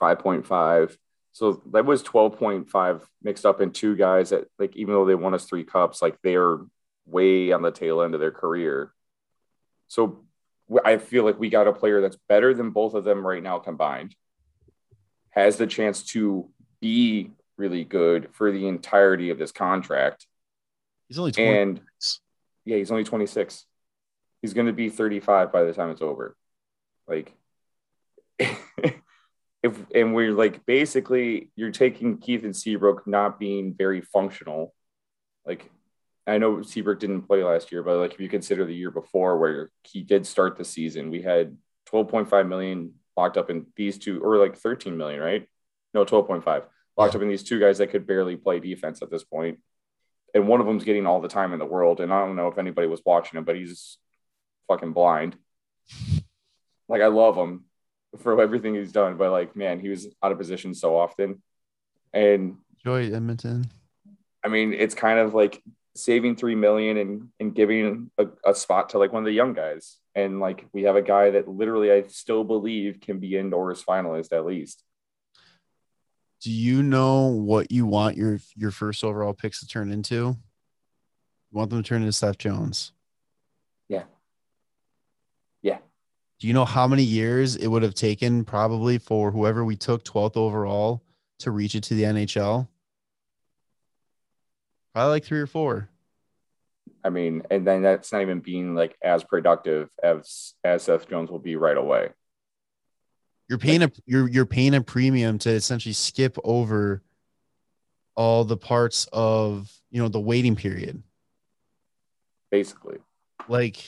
[0.00, 0.96] 5.5.
[1.32, 5.34] So that was 12.5 mixed up in two guys that like even though they won
[5.34, 6.58] us three cups, like they're
[7.06, 8.92] way on the tail end of their career.
[9.88, 10.24] So
[10.84, 13.58] I feel like we got a player that's better than both of them right now
[13.58, 14.14] combined,
[15.30, 20.26] has the chance to be really good for the entirety of this contract.
[21.12, 21.58] He's only 20.
[21.58, 21.80] And
[22.64, 23.66] yeah, he's only 26.
[24.40, 26.34] He's going to be 35 by the time it's over.
[27.06, 27.34] Like,
[28.38, 34.72] if, and we're like, basically, you're taking Keith and Seabrook not being very functional.
[35.44, 35.70] Like,
[36.26, 39.36] I know Seabrook didn't play last year, but like, if you consider the year before
[39.36, 41.58] where he did start the season, we had
[41.90, 45.46] 12.5 million locked up in these two, or like 13 million, right?
[45.92, 46.64] No, 12.5
[46.96, 49.58] locked up in these two guys that could barely play defense at this point
[50.34, 52.00] and one of them's getting all the time in the world.
[52.00, 53.98] And I don't know if anybody was watching him, but he's
[54.68, 55.36] fucking blind.
[56.88, 57.64] Like I love him
[58.18, 61.42] for everything he's done, but like man, he was out of position so often.
[62.12, 63.70] And Joy Edmonton.
[64.44, 65.62] I mean, it's kind of like
[65.94, 69.52] saving three million and and giving a, a spot to like one of the young
[69.54, 69.98] guys.
[70.14, 73.82] And like we have a guy that literally I still believe can be a Norris
[73.82, 74.82] finalist at least.
[76.42, 80.14] Do you know what you want your your first overall picks to turn into?
[80.14, 80.36] You
[81.52, 82.92] want them to turn into Seth Jones.
[83.88, 84.04] Yeah.
[85.62, 85.78] Yeah.
[86.40, 90.02] Do you know how many years it would have taken probably for whoever we took
[90.02, 91.04] 12th overall
[91.40, 92.66] to reach it to the NHL?
[94.92, 95.90] Probably like three or four.
[97.04, 101.30] I mean, and then that's not even being like as productive as as Seth Jones
[101.30, 102.10] will be right away.
[103.48, 107.02] You're paying a you're you're paying a premium to essentially skip over
[108.14, 111.02] all the parts of you know the waiting period.
[112.50, 112.98] Basically,
[113.48, 113.78] Like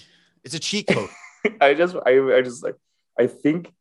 [0.43, 1.09] it's a cheat code.
[1.61, 2.77] I just I, I just like
[3.19, 3.73] I think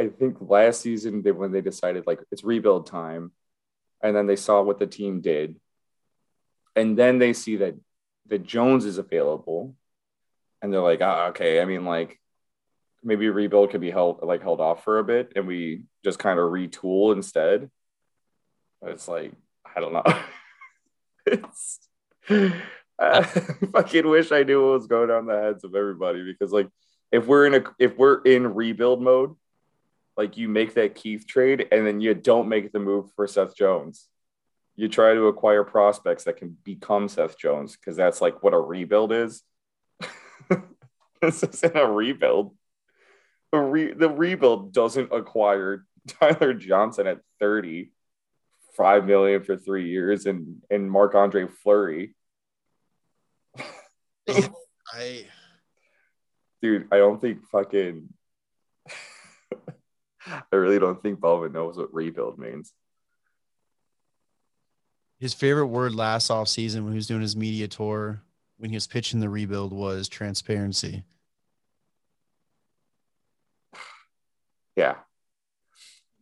[0.00, 3.32] I think last season they when they decided like it's rebuild time,
[4.02, 5.56] and then they saw what the team did,
[6.74, 7.74] and then they see that
[8.26, 9.74] that Jones is available,
[10.60, 11.60] and they're like, ah, okay.
[11.60, 12.20] I mean, like
[13.02, 16.38] maybe rebuild could be held like held off for a bit, and we just kind
[16.38, 17.70] of retool instead.
[18.82, 19.32] It's like
[19.76, 20.04] I don't know.
[21.26, 21.88] it's
[22.98, 23.22] I
[23.72, 26.68] fucking wish I knew what was going on the heads of everybody because like
[27.12, 29.34] if we're in a if we're in rebuild mode,
[30.16, 33.54] like you make that Keith trade and then you don't make the move for Seth
[33.54, 34.08] Jones.
[34.76, 38.58] You try to acquire prospects that can become Seth Jones because that's like what a
[38.58, 39.42] rebuild is.
[41.22, 42.55] this isn't a rebuild.
[43.52, 47.90] The, re- the rebuild doesn't acquire Tyler Johnson at 30,
[48.76, 52.14] 5 million for three years, and, and Marc Andre Fleury.
[54.92, 55.26] I
[56.62, 58.08] Dude, I don't think fucking.
[60.26, 62.72] I really don't think Bowman knows what rebuild means.
[65.18, 68.22] his favorite word last off season when he was doing his media tour
[68.58, 71.04] when he was pitching the rebuild was transparency.
[74.76, 74.96] Yeah.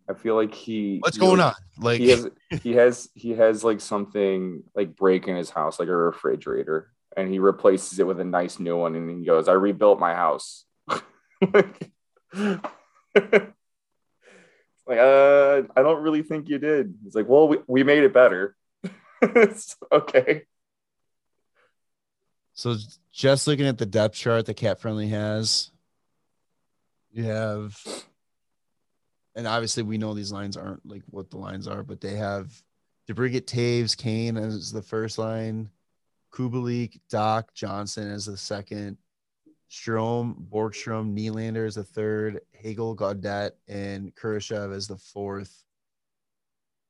[0.08, 0.98] I feel like he.
[0.98, 1.62] What's he, going like, on?
[1.78, 2.28] Like He has
[2.62, 7.30] he has he has like something like break in his house, like a refrigerator, and
[7.30, 10.64] he replaces it with a nice new one, and he goes, "I rebuilt my house."
[10.88, 11.90] like,
[12.34, 12.64] like,
[14.98, 16.94] uh, I don't really think you did.
[17.02, 18.56] He's like, "Well, we, we made it better."
[19.26, 20.42] It's okay.
[22.52, 22.76] So
[23.10, 25.70] just looking at the depth chart that Cat Friendly has,
[27.10, 27.82] you have,
[29.34, 32.52] and obviously we know these lines aren't like what the lines are, but they have
[33.08, 35.70] DeBrincat, Toews, Kane as the first line,
[36.32, 38.96] Kubalik, Dach, Johnson as the second,
[39.70, 45.64] Strome, Borgstrom, Nylander as the third, Hagel, Gaudette, and Kurashev as the fourth.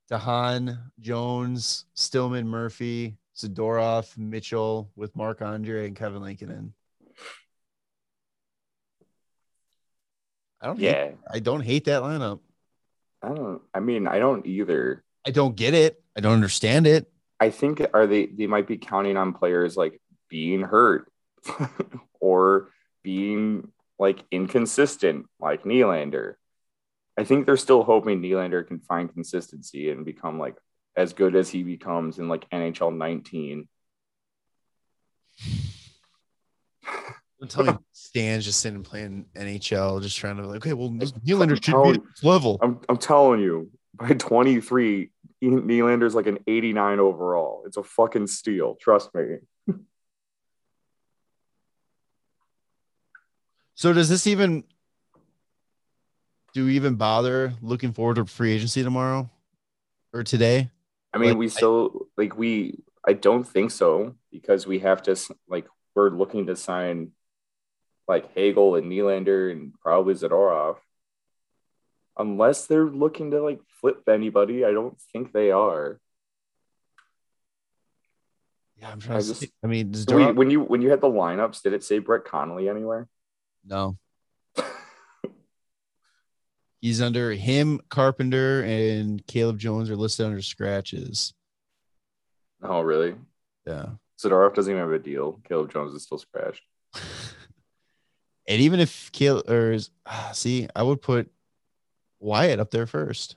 [0.09, 6.73] de Haan, Jones, Stillman, Murphy, Zadorov, Mitchell with Marc Andre and Kevin Lankinen.
[10.65, 12.41] I don't hate, Yeah, I don't hate that lineup.
[13.23, 13.61] I don't.
[13.75, 15.05] I mean, I don't either.
[15.27, 16.03] I don't get it.
[16.17, 17.13] I don't understand it.
[17.39, 20.01] I think are they they might be counting on players like
[20.31, 21.13] being hurt
[22.21, 22.71] or
[23.03, 26.37] being like inconsistent, like Nylander.
[27.19, 30.57] I think they're still hoping Nylander can find consistency and become like
[30.97, 33.69] as good as he becomes in like NHL 19.
[37.45, 41.51] Don't tell me Stan's just sitting playing NHL, just trying to like, okay, well, Nylander
[41.57, 42.59] should telling- be at this level.
[42.63, 45.11] I'm, I'm telling you, by 23,
[45.43, 47.65] Nylander's like an 89 overall.
[47.67, 48.77] It's a fucking steal.
[48.81, 49.37] Trust me.
[53.75, 54.65] So does this even
[56.55, 59.29] do we even bother looking forward to free agency tomorrow
[60.13, 60.71] or today?
[61.13, 62.79] I mean, Like, we still like we.
[63.07, 65.17] I don't think so because we have to
[65.49, 67.11] like we're looking to sign
[68.09, 70.77] like Hagel and Nylander and probably Zadorov.
[72.19, 75.99] Unless they're looking to like flip anybody, I don't think they are.
[78.81, 79.51] Yeah, I'm trying I to just- see.
[79.63, 82.69] I mean, we, when you when you had the lineups, did it say Brett Connolly
[82.69, 83.09] anywhere?
[83.65, 83.97] no.
[86.81, 91.33] He's under him, Carpenter, and Caleb Jones are listed under scratches.
[92.63, 93.15] oh, really?
[93.67, 93.87] Yeah.
[94.23, 95.41] Zadorov doesn't even have a deal.
[95.49, 96.61] Caleb Jones is still scratched.
[98.47, 101.31] And even if is- ah, see, I would put
[102.21, 103.37] Wyatt up there first.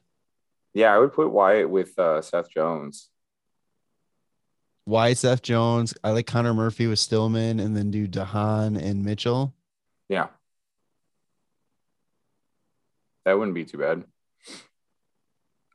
[0.74, 3.10] Yeah, I would put Wyatt with uh, Seth Jones.
[4.86, 5.94] Wyatt, Seth Jones.
[6.04, 9.54] I like Connor Murphy with Stillman, and then do de Haan and Mitchell.
[10.08, 10.28] Yeah.
[13.26, 14.06] That wouldn't be too bad.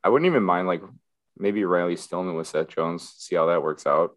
[0.03, 0.83] I wouldn't even mind like
[1.37, 4.17] maybe Riley Stillman with Seth Jones, see how that works out.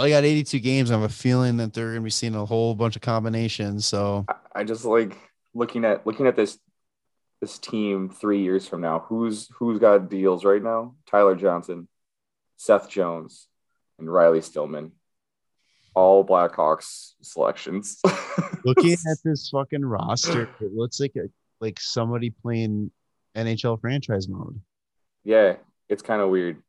[0.00, 0.90] Well, I got 82 games.
[0.90, 3.84] I have a feeling that they're going to be seeing a whole bunch of combinations.
[3.84, 5.14] So I, I just like
[5.52, 6.58] looking at looking at this
[7.42, 9.00] this team three years from now.
[9.00, 10.94] Who's who's got deals right now?
[11.04, 11.86] Tyler Johnson,
[12.56, 13.46] Seth Jones,
[13.98, 14.92] and Riley Stillman.
[15.94, 18.00] All Blackhawks selections.
[18.64, 21.28] looking at this fucking roster, it looks like a,
[21.60, 22.90] like somebody playing
[23.36, 24.62] NHL franchise mode.
[25.24, 25.56] yeah,
[25.90, 26.62] it's kind of weird.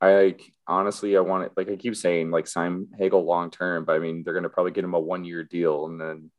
[0.00, 1.52] I like honestly, I want it.
[1.56, 4.72] Like I keep saying, like sign Hagel long term, but I mean they're gonna probably
[4.72, 6.30] get him a one year deal, and then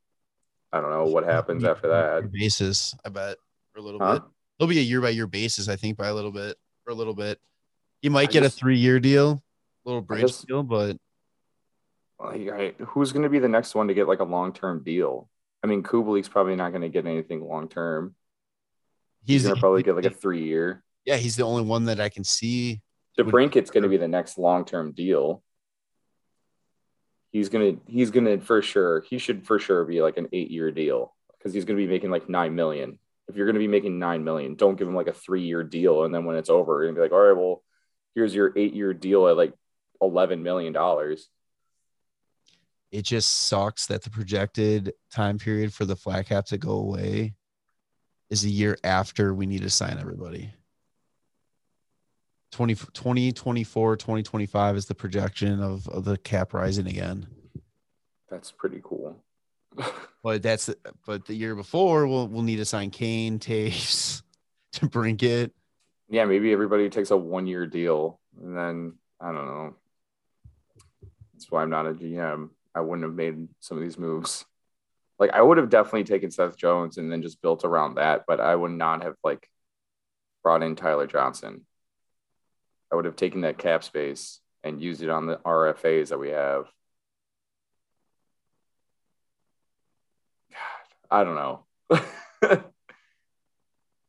[0.72, 2.32] I don't know what happens after that.
[2.32, 3.38] Basis, I bet,
[3.74, 4.14] for a little Huh?
[4.14, 4.24] bit.
[4.60, 6.94] It'll be a year by year basis, I think, by a little bit, for a
[6.96, 7.40] little bit.
[8.02, 9.42] He might I get a three year deal,
[9.86, 10.98] little bridge just- deal, but
[12.20, 15.30] Like, who's gonna be the next one to get like a long term deal?
[15.64, 18.16] I mean, Kubalik's probably not gonna get anything long term.
[19.26, 20.84] He's, he's gonna probably get like a three year.
[21.06, 22.82] yeah, he's the only one that I can see.
[23.20, 25.44] DeBrincat's gonna be the next long term deal.
[27.32, 30.72] He's gonna he's gonna for sure he should for sure be like an eight year
[30.72, 32.98] deal because he's gonna be making like nine million.
[33.28, 36.04] If you're gonna be making nine million, don't give him like a three year deal
[36.04, 37.64] and then when it's over, you're gonna be like, all right, well,
[38.16, 39.54] here's your eight year deal at like
[40.02, 41.30] eleven million dollars.
[42.92, 47.36] It just sucks that the projected time period for the flat cap to go away
[48.30, 50.52] is a year after we need to sign everybody.
[52.52, 57.28] 20, 2024, 2025 is the projection of, of the cap rising again.
[58.30, 59.24] That's pretty cool.
[60.22, 60.70] But that's
[61.06, 64.22] but the year before we'll we'll need to sign Kane, Toews,
[64.74, 65.54] to bring it.
[66.10, 69.76] yeah, maybe everybody takes a one year deal and then I don't know.
[71.34, 72.50] That's why I'm not a GM.
[72.76, 74.46] I wouldn't have made some of these moves.
[75.18, 78.42] Like I would have definitely taken Seth Jones and then just built around that, but
[78.42, 79.48] I would not have like
[80.44, 81.66] brought in Tyler Johnson.
[82.92, 86.30] I would have taken that cap space and used it on the RFAs that we
[86.30, 86.66] have.
[90.52, 92.64] God, I don't know.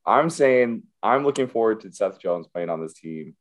[0.06, 3.36] I'm saying I'm looking forward to Seth Jones playing on this team,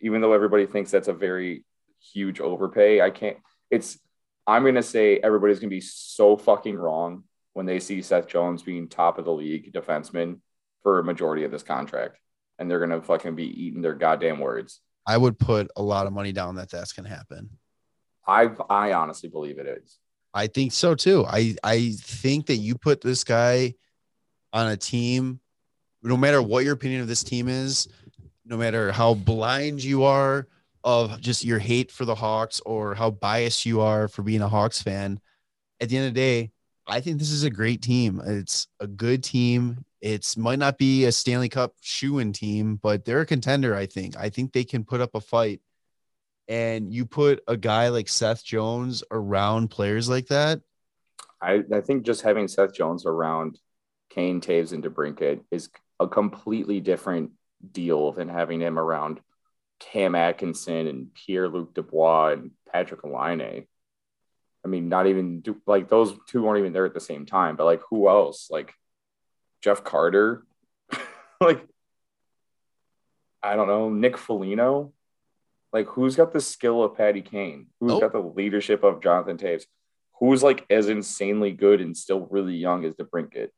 [0.00, 1.64] even though everybody thinks that's a very
[2.12, 3.00] huge overpay.
[3.00, 3.38] I can't.
[3.70, 3.98] It's.
[4.46, 7.24] I'm gonna say everybody's gonna be so fucking wrong
[7.54, 10.40] when they see Seth Jones being top of the league defenseman
[10.82, 12.18] for a majority of this contract,
[12.58, 14.80] and they're gonna fucking be eating their goddamn words.
[15.06, 17.50] I would put a lot of money down that that's gonna happen.
[18.26, 19.98] I I honestly believe it is.
[20.32, 21.24] I think so too.
[21.26, 23.74] I I think that you put this guy
[24.52, 25.40] on a team,
[26.02, 27.88] no matter what your opinion of this team is,
[28.44, 30.46] no matter how blind you are
[30.82, 34.48] of just your hate for the Hawks or how biased you are for being a
[34.48, 35.18] Hawks fan,
[35.80, 36.50] at the end of the day,
[36.86, 38.20] I think this is a great team.
[38.24, 39.84] It's a good team.
[40.04, 43.74] It's might not be a Stanley Cup shoe-in team, but they're a contender.
[43.74, 44.16] I think.
[44.16, 45.62] I think they can put up a fight.
[46.46, 50.60] And you put a guy like Seth Jones around players like that,
[51.44, 53.58] I I think just having Seth Jones around
[54.10, 55.68] Kane, Toews, and DeBrincat is
[56.00, 57.32] a completely different
[57.72, 59.20] deal than having him around
[59.80, 63.66] Cam Atkinson and Pierre Luc Dubois and Patrik Laine.
[64.64, 67.56] I mean, not even do, like those two weren't even there at the same time,
[67.56, 68.48] but like who else?
[68.50, 68.72] Like
[69.64, 70.44] Jeff Carter,
[71.40, 71.66] like
[73.42, 74.92] I don't know, Nick Foligno.
[75.72, 77.68] Like who's got the skill of Patty Kane?
[77.80, 78.00] Who's Nope.
[78.02, 79.64] got the leadership of Jonathan Toews?
[80.20, 83.48] Who's like as insanely good and still really young as DeBrincat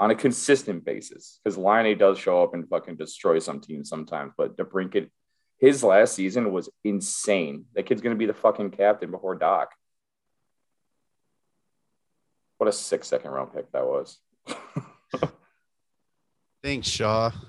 [0.00, 1.38] on a consistent basis?
[1.44, 5.10] Because Line A does show up and fucking destroy some teams sometimes, but DeBrincat,
[5.58, 7.66] his last season was insane.
[7.74, 9.68] That kid's gonna be the fucking captain before Dach.
[12.58, 14.18] What a six second round pick that was.
[16.62, 17.30] Thanks, Shaw.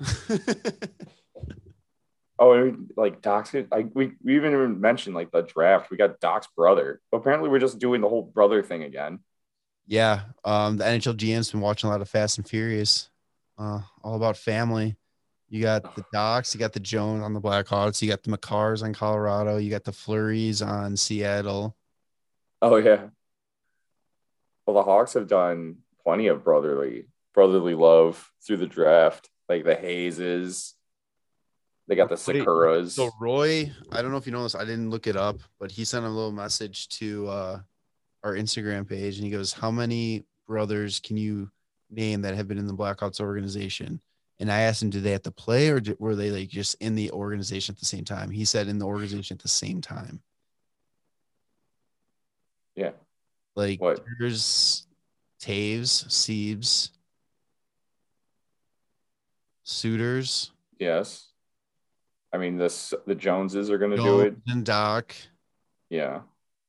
[2.39, 5.91] Oh, and like Dach's like we, we even mentioned like the draft.
[5.91, 6.99] We got Dach's brother.
[7.13, 9.19] Apparently, we're just doing the whole brother thing again.
[9.87, 10.23] yeah.
[10.43, 13.09] Um, the NHL GM's been watching a lot of Fast and Furious.
[13.57, 14.97] Uh, all about family.
[15.47, 18.83] You got the Dachs, you got the Jones on the Blackhawks, you got the Makars
[18.83, 21.77] on Colorado, you got the Fleurys on Seattle.
[22.61, 23.09] Oh yeah.
[24.65, 29.75] Well, the Hawks have done plenty of brotherly brotherly love through the draft, like the
[29.75, 30.73] Hayeses.
[31.87, 32.91] They got the Sikuras.
[32.91, 35.71] So Roy, I don't know if you know this, I didn't look it up, but
[35.71, 37.59] he sent a little message to uh,
[38.23, 41.51] our Instagram page, and he goes, "How many brothers can you
[41.89, 43.99] name that have been in the Blackhawks organization?"
[44.39, 46.75] And I asked him, "Did they have to play, or did, were they like just
[46.79, 49.81] in the organization at the same time?" He said, "In the organization at the same
[49.81, 50.21] time."
[52.75, 52.91] Yeah.
[53.55, 54.03] Like What?
[54.19, 54.87] there's
[55.41, 56.89] Toews, Siebes,
[59.63, 61.29] Sutters, Yes.
[62.33, 64.31] I mean, this the Joneses are gonna do it.
[64.31, 65.11] Jones, and Dach.
[65.89, 66.21] Yeah.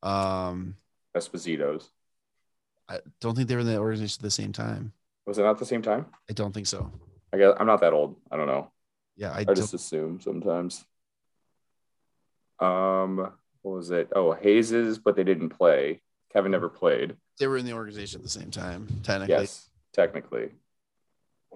[0.02, 0.76] Um,
[1.16, 1.90] Esposito's.
[2.88, 4.92] I don't think they were in the organization at the same time.
[5.26, 6.04] Was it not the same time?
[6.28, 6.92] I don't think so.
[7.32, 8.16] I guess I'm not that old.
[8.30, 8.70] I don't know.
[9.16, 10.84] Yeah, I, I just assume sometimes.
[12.60, 13.32] Um,
[13.62, 14.10] what was it?
[14.14, 16.02] Oh, Hayes's, but they didn't play.
[16.32, 17.16] Kevin never played.
[17.38, 18.86] they were in the organization at the same time.
[19.02, 20.50] Technically, Yes, technically.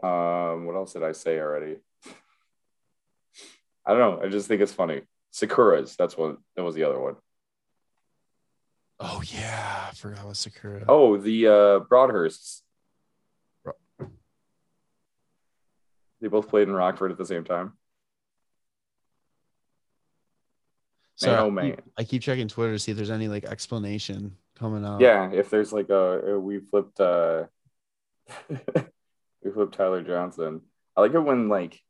[0.02, 1.76] Um, what else did I say already?
[3.86, 4.26] I don't know.
[4.26, 5.02] I just think it's funny.
[5.32, 5.96] Sikura's.
[5.96, 6.36] That's what.
[6.56, 7.16] That was the other one.
[9.00, 10.84] Oh yeah, I forgot what Sikura.
[10.88, 12.62] Oh, the uh, Broadhursts.
[13.64, 14.08] Bro-
[16.20, 17.74] They both played in Rockford at the same time.
[21.16, 23.44] So man, oh, I keep- I keep checking Twitter to see if there's any like
[23.44, 25.00] explanation coming out.
[25.00, 27.44] Yeah, if there's like a- we flipped uh
[29.42, 30.62] we flipped Tyler Johnson.
[30.96, 31.80] I like it when like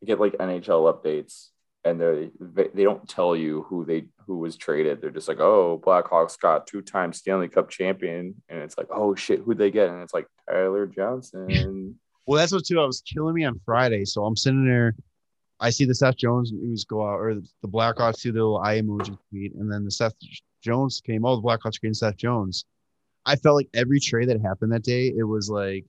[0.00, 1.48] you get like NHL updates
[1.84, 2.30] and they
[2.74, 5.00] they don't tell you who they who was traded.
[5.00, 9.14] They're just like, oh, Blackhawks got two time Stanley Cup champion, and it's like, oh
[9.14, 9.88] shit, who'd they get?
[9.88, 11.98] And it's like Tyler Johnson.
[12.26, 12.80] Well, that's what too.
[12.80, 14.94] I was killing me on Friday, so I'm sitting there.
[15.60, 18.80] I see the Seth Jones news go out, or the Blackhawks see the little eye
[18.80, 20.14] emoji tweet, and then the Seth
[20.62, 21.24] Jones came.
[21.24, 22.64] Oh, the Blackhawks getting Seth Jones.
[23.24, 25.84] I felt like every trade that happened that day, it was like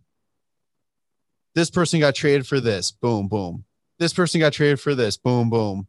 [1.59, 3.65] this person got traded for this, boom, boom.
[3.97, 5.87] This person got traded for this, boom, boom.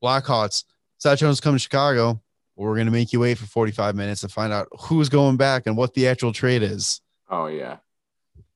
[0.00, 0.62] Blackhawks,
[0.98, 2.22] Seth Jones coming to Chicago.
[2.54, 5.76] We're gonna make you wait for 45 minutes to find out who's going back and
[5.76, 7.00] what the actual trade is.
[7.28, 7.78] oh yeah,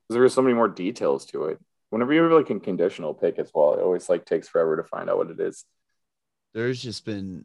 [0.08, 1.58] there were so many more details to it.
[1.90, 4.84] Whenever you have like a conditional pick as well, it always like takes forever to
[4.84, 5.64] find out what it is.
[6.54, 7.44] there's just been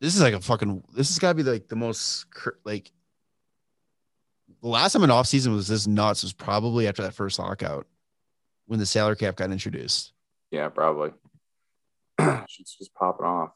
[0.00, 2.24] this is like a fucking this has got to be like the most
[2.64, 2.90] like
[4.62, 7.86] the last time an off season was this nuts was probably after that first lockout
[8.66, 10.12] when the salary cap got introduced.
[10.50, 11.12] Yeah, probably.
[12.48, 13.50] She's just popping off.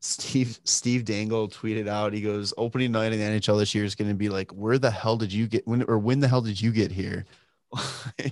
[0.00, 3.94] Steve Steve Dangle tweeted out he goes opening night in the NHL this year is
[3.94, 6.42] going to be like where the hell did you get when or when the hell
[6.42, 7.24] did you get here?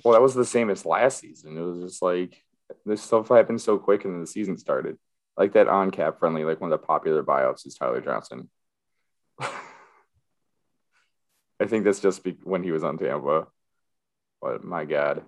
[0.05, 1.57] Well, that was the same as last season.
[1.57, 2.43] It was just like
[2.85, 4.99] this stuff happened so quick and then the season started.
[5.37, 8.51] Like that on cap friendly, like one of the popular buyouts is Tyler Johnson.
[11.61, 13.47] I think that's just be- when he was on Tampa.
[14.41, 15.23] But my God.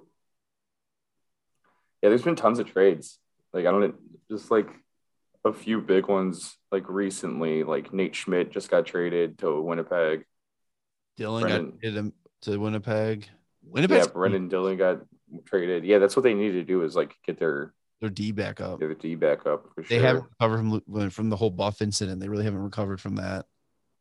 [2.03, 3.19] Yeah, there's been tons of trades.
[3.53, 3.95] Like, I don't
[4.31, 4.69] just like
[5.45, 10.25] a few big ones, like recently, like Nate Schmidt just got traded to Winnipeg.
[11.19, 12.13] Dylan Brendan- got traded him
[12.43, 13.29] to Winnipeg.
[13.65, 13.99] Winnipeg.
[13.99, 15.03] Yeah, Brenden Dillon got
[15.45, 15.85] traded.
[15.85, 18.81] Yeah, that's what they need to do is like get their their D back up.
[18.81, 20.01] get their D back up They sure.
[20.01, 22.21] haven't recovered from from the whole buff incident.
[22.21, 23.47] They really haven't recovered from that.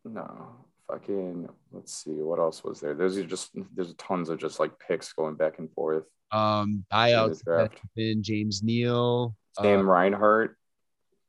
[0.03, 0.55] No,
[0.91, 1.47] fucking.
[1.71, 2.93] Let's see what else was there.
[2.93, 6.03] Those are just there's tons of just like picks going back and forth.
[6.31, 9.35] Um, buyouts have James Neal.
[9.59, 10.57] Sam uh, Reinhart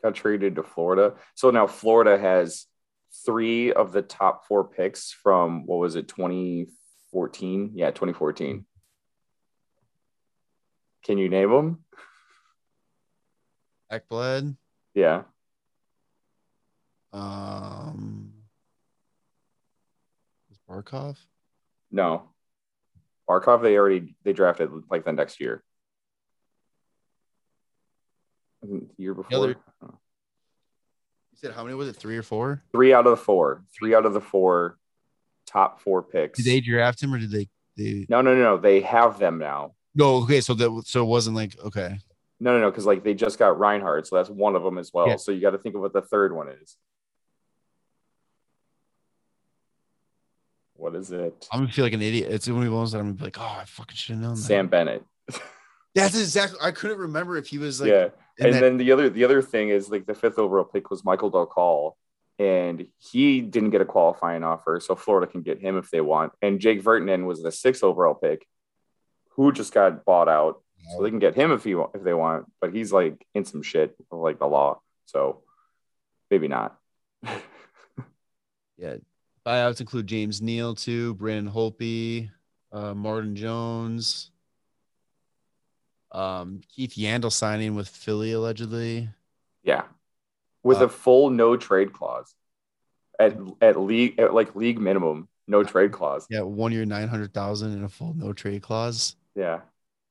[0.02, 1.14] got traded to Florida.
[1.34, 2.66] So now Florida has
[3.26, 7.72] three of the top four picks from what was it 2014?
[7.74, 8.64] Yeah, 2014.
[11.04, 11.84] Can you name them?
[13.92, 14.56] Ekblad.
[14.94, 15.22] Yeah.
[17.12, 18.11] Um,
[20.68, 21.16] Barkov?
[21.90, 22.30] No.
[23.28, 25.62] Barkov, they already they drafted like the next year.
[28.62, 29.36] The year before.
[29.38, 29.98] other- You
[31.34, 31.96] said how many was it?
[31.96, 32.62] Three or four?
[32.72, 33.64] Three out of the four.
[33.76, 34.78] Three out of the four
[35.46, 36.38] top four picks.
[36.38, 37.48] Did they draft him or did they?
[37.76, 38.06] they...
[38.08, 38.56] No, no, no, no.
[38.58, 39.74] They have them now.
[39.94, 40.16] No.
[40.22, 40.40] Okay.
[40.40, 41.98] So that so it wasn't like okay.
[42.40, 44.90] No, no, no, because like they just got Reinhart, so that's one of them as
[44.92, 45.06] well.
[45.08, 45.16] Yeah.
[45.16, 46.76] So you got to think of what the third one is.
[50.82, 51.46] What is it?
[51.52, 52.32] I'm gonna feel like an idiot.
[52.32, 54.22] It's one of the ones that I'm gonna be like, oh, I fucking should have
[54.22, 54.40] known that.
[54.40, 55.04] Sam Bennett.
[55.94, 56.58] That's exactly.
[56.60, 57.90] I couldn't remember if he was like.
[57.90, 58.08] yeah,
[58.40, 61.04] and that- then the other the other thing is like the fifth overall pick was
[61.04, 61.96] Michael Dal Colle,
[62.40, 66.32] and he didn't get a qualifying offer, so Florida can get him if they want.
[66.42, 68.44] And Jake Virtanen was the sixth overall pick,
[69.36, 70.62] who just got bought out,
[70.96, 72.46] so they can get him if he if they want.
[72.60, 75.42] But he's like in some shit like the law, so
[76.28, 76.76] maybe not.
[78.78, 78.96] Yeah.
[79.46, 82.30] Buyouts include James Neal too, Braden Holtby,
[82.70, 84.30] uh, Martin Jones,
[86.12, 89.08] um, Keith Yandle signing with Philly allegedly.
[89.62, 89.84] Yeah,
[90.62, 92.34] with Uh, a full no trade clause
[93.18, 96.26] at at league at like league minimum, no trade clause.
[96.30, 99.16] Yeah, one year nine hundred thousand and a full no trade clause.
[99.34, 99.60] Yeah.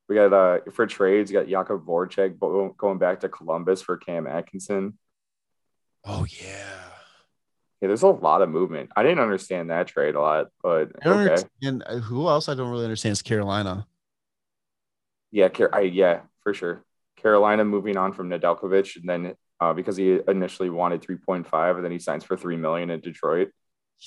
[0.09, 2.37] We got uh for trades, you got Jakub Voracek
[2.77, 4.97] going back to Columbus for Cam Atkinson.
[6.03, 6.90] Oh yeah.
[7.81, 8.91] Yeah, there's a lot of movement.
[8.95, 11.09] I didn't understand that trade a lot, but okay.
[11.09, 13.87] understand uh, who else I don't really understand is Carolina.
[15.31, 16.83] Yeah, Car- I, yeah, for sure.
[17.17, 21.91] Carolina moving on from Nedeljkovic, and then uh, because he initially wanted 3.5, and then
[21.91, 23.49] he signs for three million in Detroit.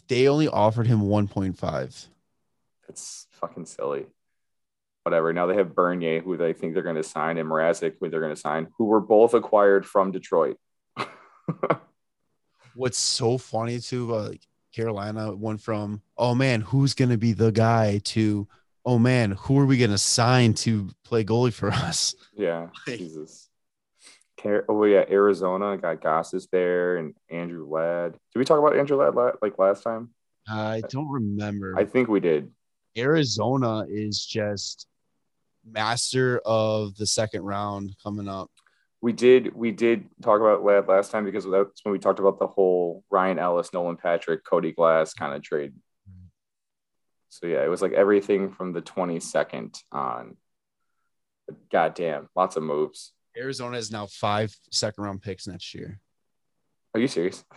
[0.08, 2.08] They only offered him one point five.
[2.88, 4.06] It's fucking silly.
[5.02, 5.32] Whatever.
[5.32, 8.20] Now they have Bernier, who they think they're going to sign, and Mrazek, who they're
[8.20, 10.58] going to sign, who were both acquired from Detroit.
[12.74, 14.42] What's so funny too, uh, like
[14.74, 18.46] Carolina went from oh man, who's gonna be the guy to
[18.84, 22.14] oh man, who are we gonna sign to play goalie for us?
[22.36, 23.48] Yeah, Like- Jesus.
[24.40, 28.12] Car- oh yeah, Arizona got Gostisbehere and Andrew Ladd.
[28.12, 30.10] Did we talk about Andrew Ladd la- like last time?
[30.46, 31.74] I don't remember.
[31.78, 32.50] I think we did.
[32.98, 34.86] Arizona is just
[35.64, 38.50] master of the second round coming up.
[39.04, 39.54] We did.
[39.54, 43.04] We did talk about Ladd last time because that's when we talked about the whole
[43.10, 45.74] Ryan Ellis, Nolan Patrick, Cody Glass kind of trade.
[47.28, 50.38] So yeah, it was like everything from the twenty second on.
[51.46, 53.12] But goddamn, lots of moves.
[53.36, 56.00] Arizona is now five second round picks next year.
[56.94, 57.44] Are you serious?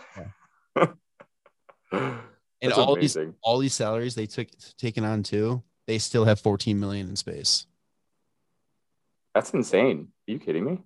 [1.90, 6.40] And That's all these all these salaries they took taken on too, they still have
[6.40, 7.66] 14 million in space.
[9.32, 10.08] That's insane.
[10.28, 10.80] Are you kidding me?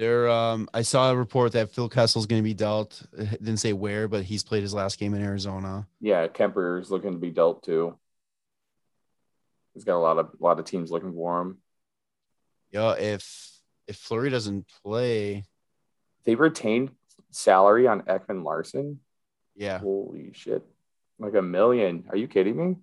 [0.00, 3.02] There, um, I saw a report that Phil Kessel's going to be dealt.
[3.12, 5.86] It didn't say where, but he's played his last game in Arizona.
[6.00, 7.98] Yeah, Kuemper's looking to be dealt too.
[9.74, 11.58] He's got a lot of a lot of teams looking for him.
[12.70, 15.44] Yeah, if if Fleury doesn't play,
[16.24, 16.92] They retained
[17.30, 19.00] salary on Ekman-Larsson.
[19.54, 20.64] yeah, Holy shit.
[21.18, 22.06] Like a million.
[22.08, 22.76] Are you kidding me?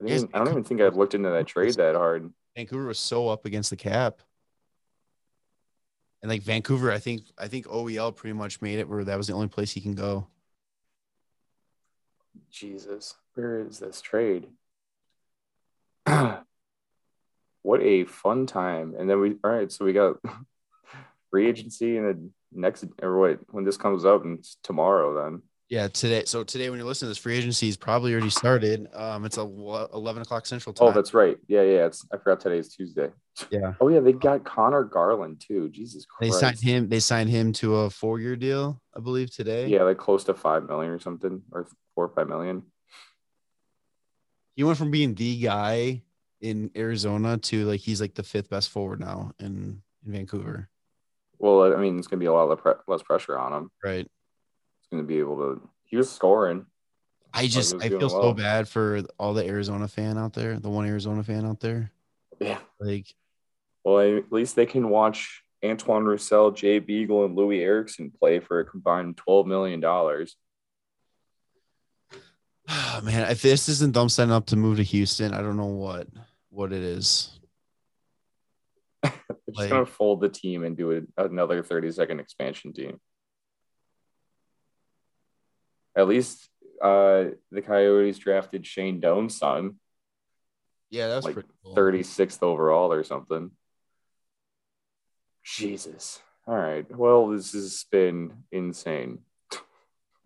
[0.00, 2.32] I, Yes, I don't even think I've looked into that trade that hard.
[2.54, 4.20] Vancouver was so up against the cap.
[6.24, 9.26] And like Vancouver, I think I think OEL pretty much made it where that was
[9.26, 10.26] the only place he can go.
[12.50, 13.14] Jesus.
[13.34, 14.46] Where is this trade?
[16.06, 18.94] what a fun time.
[18.98, 20.16] And then we all right, so we got
[21.30, 25.42] free agency and the next or what when this comes up and tomorrow then.
[25.74, 26.22] Yeah, today.
[26.24, 28.86] So today, when you're listening to this, free agency is probably already started.
[28.94, 30.86] Um, it's a 11 o'clock central time.
[30.86, 31.36] Oh, that's right.
[31.48, 31.86] Yeah, yeah.
[31.86, 33.10] It's I forgot today's Tuesday.
[33.50, 33.72] yeah.
[33.80, 35.68] Oh yeah, they got Conor Garland too.
[35.70, 36.88] Jesus They signed him.
[36.88, 39.66] They signed him to a four-year deal, I believe, today.
[39.66, 41.66] Yeah, like close to five million or something, or
[41.96, 42.62] four or five million.
[44.54, 46.02] he went from being the guy
[46.40, 50.68] in Arizona to like he's like the fifth best forward now in in Vancouver.
[51.40, 53.70] Well, I mean, it's gonna be a lot of less pressure on him.
[53.82, 54.08] Right.
[54.84, 55.68] He's gonna be able to.
[55.84, 56.66] He was scoring.
[57.32, 60.70] I just was I feel so bad for all the Arizona fan out there, the
[60.70, 61.90] one Arizona fan out there.
[62.38, 62.58] Yeah.
[62.78, 63.12] Like
[63.82, 68.60] Well, at least they can watch Antoine Roussel, Jay Beagle, and Loui Eriksson play for
[68.60, 70.36] a combined twelve million dollars.
[72.68, 75.66] Oh, man, if this isn't them setting up to move to Houston, I don't know
[75.66, 76.06] what
[76.50, 77.36] what it is.
[79.02, 79.12] They're
[79.56, 83.00] just gonna fold the team and do a, another thirty second expansion team.
[85.96, 86.48] At least
[86.82, 89.76] uh, the Coyotes drafted Shane Doan's son,
[90.90, 91.74] Yeah, that's Like pretty cool.
[91.74, 93.50] 36th overall or something.
[95.42, 96.20] Jesus.
[96.46, 96.84] All right.
[96.94, 99.20] Well, this has been insane.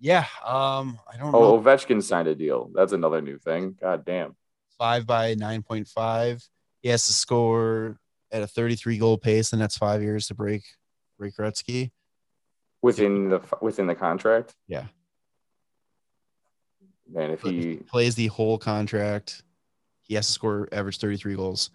[0.00, 0.26] Yeah.
[0.44, 1.38] Um, I don't know.
[1.38, 1.62] Oh, know.
[1.62, 2.70] Ovechkin signed a deal.
[2.74, 3.76] That's another new thing.
[3.80, 4.36] God damn.
[4.78, 6.42] five by nine point five.
[6.82, 7.98] He has to score
[8.30, 10.62] at a 33 goal pace, and that's five years to break
[11.18, 11.90] break Gretzky.
[12.80, 14.54] within the within the contract.
[14.68, 14.86] Yeah.
[17.10, 19.42] Man, if if he he plays the whole contract,
[20.02, 21.70] he has to score average 33 goals,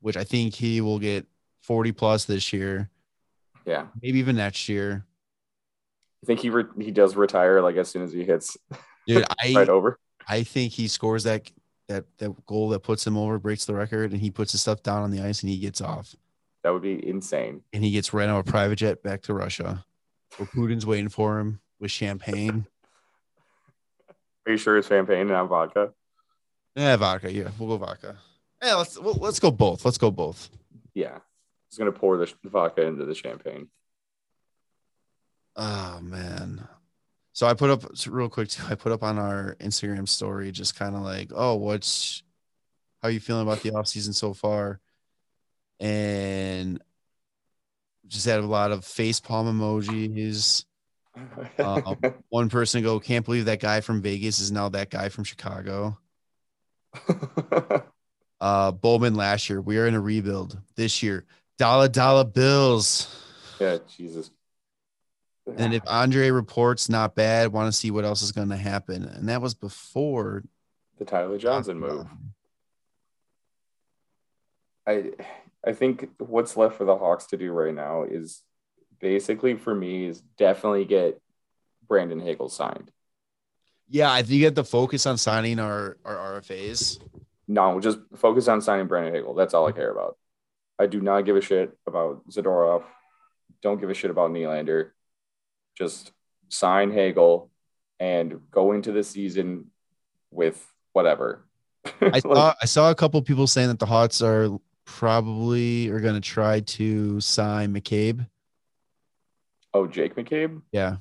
[0.00, 1.26] which I think he will get
[1.62, 2.90] 40 plus this year,
[3.64, 5.06] yeah, maybe even next year.
[6.22, 8.56] I think he re- he does retire like as soon as he hits
[9.06, 9.98] Dude, I right over.
[10.28, 11.50] I think he scores that
[11.88, 14.82] that that goal that puts him over, breaks the record, and he puts his stuff
[14.82, 16.14] down on the ice and he gets off.
[16.62, 17.62] That would be insane.
[17.72, 19.84] And he gets ran on a private jet back to Russia.
[20.36, 22.66] Where Putin's waiting for him with champagne.
[24.46, 25.92] Are you sure it's champagne and not vodka?
[26.74, 27.32] Yeah, vodka.
[27.32, 28.16] Yeah, we'll go vodka.
[28.62, 29.84] Yeah, let's well, let's go both.
[29.84, 30.50] Let's go both.
[30.94, 31.18] Yeah,
[31.70, 33.68] he's gonna pour the vodka into the champagne.
[35.56, 36.66] Oh man.
[37.34, 38.62] So I put up real quick too.
[38.68, 42.22] I put up on our Instagram story just kind of like, oh, what's
[43.02, 44.80] how you feeling about the offseason so far?
[45.80, 46.80] And
[48.06, 50.64] just had a lot of face palm emojis.
[51.58, 51.96] Um,
[52.28, 55.98] One person go, can't believe that guy from Vegas is now that guy from Chicago.
[58.42, 59.60] Uh Bowman last year.
[59.60, 61.24] We are in a rebuild this year.
[61.58, 63.06] Dollar dollar bills.
[63.60, 64.32] yeah, Jesus.
[65.56, 69.04] And if Andre reports not bad, want to see what else is going to happen.
[69.04, 70.42] And that was before
[70.98, 72.08] the Tyler Johnson move,
[74.88, 75.12] I
[75.64, 78.42] I think what's left for the Hawks to do right now is
[79.02, 81.20] basically for me is definitely get
[81.86, 82.90] Brandon Hagel signed.
[83.88, 86.98] Yeah, I think you have to focus on signing our, our RFAs.
[87.46, 89.34] No, just focus on signing Brandon Hagel.
[89.34, 90.16] That's all I care about.
[90.78, 92.84] I do not give a shit about Zadorov.
[93.60, 94.90] Don't give a shit about Nylander.
[95.76, 96.12] Just
[96.48, 97.50] sign Hagel
[98.00, 99.70] and go into the season
[100.30, 101.44] with whatever.
[102.00, 104.48] I saw I saw a couple people saying that the Hawks are
[104.84, 108.26] probably are going to try to sign McCabe.
[109.74, 110.62] Oh, Jake McCabe.
[110.72, 110.96] Yeah,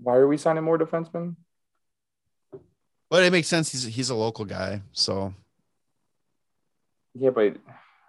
[0.00, 1.36] Why are we signing more defensemen?
[3.10, 3.70] but it makes sense.
[3.70, 4.82] He's he's a local guy.
[4.92, 5.32] So
[7.14, 7.56] Yeah, but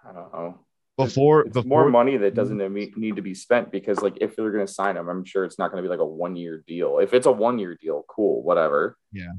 [0.04, 0.58] I don't know.
[0.96, 2.58] before It's before more money that doesn't
[2.96, 5.58] need to be spent because, like, if they're going to sign him, I'm sure it's
[5.58, 6.98] not going to be like a one year deal.
[6.98, 8.96] If it's a one year deal, cool, whatever.
[9.12, 9.32] Yeah.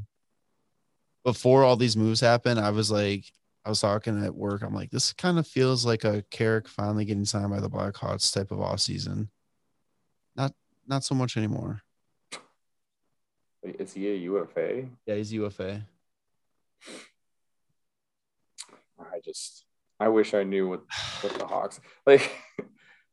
[1.26, 3.26] Before all these moves happen, I was like,
[3.66, 4.62] I was talking at work.
[4.62, 8.34] I'm like, this kind of feels like a Carrick finally getting signed by the Blackhawks
[8.34, 9.30] type of off season.
[10.90, 11.82] Not not so much anymore.
[13.64, 14.86] Wait, Is he a UFA?
[15.06, 15.86] Yeah, he's UFA.
[19.00, 19.66] I just,
[20.00, 20.82] I wish I knew what,
[21.22, 22.32] what the Hawks like.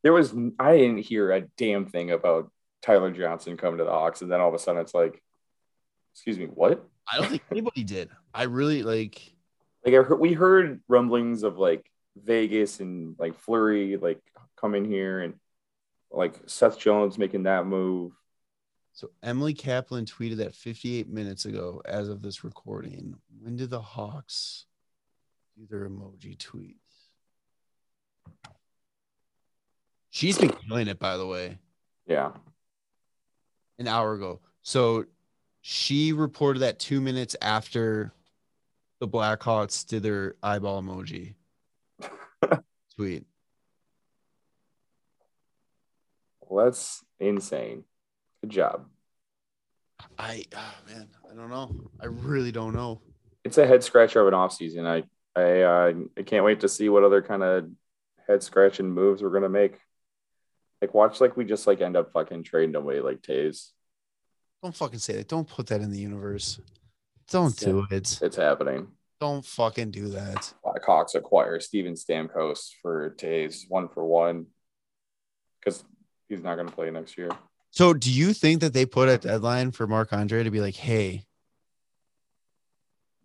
[0.03, 2.51] There was, I didn't hear a damn thing about
[2.83, 5.21] Tyler Johnson coming to the Hawks, and then all of a sudden it's like,
[6.13, 6.87] excuse me, what?
[7.11, 8.09] I don't think anybody did.
[8.33, 9.19] I really like.
[9.83, 14.21] Like I heard, we heard rumblings of like Vegas and like Fleury like
[14.55, 15.33] coming here and
[16.11, 18.13] like Seth Jones making that move.
[18.93, 23.15] So Emily Kaplan tweeted that 58 minutes ago, as of this recording.
[23.41, 24.65] When did the Hawks
[25.55, 26.75] do their emoji tweets?
[30.09, 31.59] She's been killing it, by the way.
[32.07, 32.31] Yeah.
[33.77, 34.39] an hour ago.
[34.63, 35.05] So
[35.61, 38.13] she reported that two minutes after
[38.99, 41.35] the Blackhawks did their eyeball emoji
[42.95, 43.25] tweet.
[46.49, 47.83] Well, that's insane.
[48.41, 48.85] Good job.
[50.17, 51.91] I oh man, I don't know.
[51.99, 53.01] I really don't know.
[53.43, 54.85] It's a head scratcher of an offseason.
[54.85, 55.03] I
[55.39, 57.69] I uh, I can't wait to see what other kind of
[58.27, 59.79] head scratching moves we're gonna make.
[60.81, 63.71] Like watch like we just like end up fucking trading away like Toews.
[64.61, 65.27] Don't fucking say that.
[65.27, 66.59] Don't put that in the universe.
[67.29, 68.19] Don't do it.
[68.21, 68.87] It's happening.
[69.19, 70.53] Don't fucking do that.
[70.63, 74.47] Blackhawks acquire Steven Stamkos for Toews one for one
[75.59, 75.83] because
[76.27, 77.29] he's not gonna play next year.
[77.71, 80.75] So do you think that they put a deadline for Marc Andre to be like,
[80.75, 81.25] hey,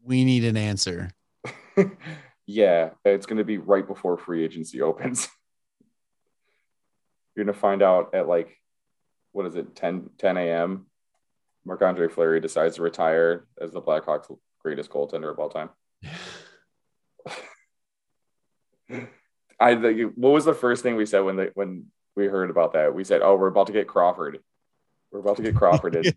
[0.05, 1.11] we need an answer?
[2.47, 5.29] yeah, it's going to be right before free agency opens.
[7.35, 8.57] You're going to find out at like,
[9.33, 10.87] what is it, 10, 10 a.m.
[11.65, 15.71] Marc Andre Fleury decides to retire as the Blackhawks' greatest goaltender of all time.
[19.59, 21.87] I think, what was the first thing we said when they, when
[22.17, 22.95] we heard about that?
[22.95, 24.39] We said, "Oh, we're about to get Crawford.
[25.11, 25.97] We're about to get Crawford.
[25.97, 26.13] in.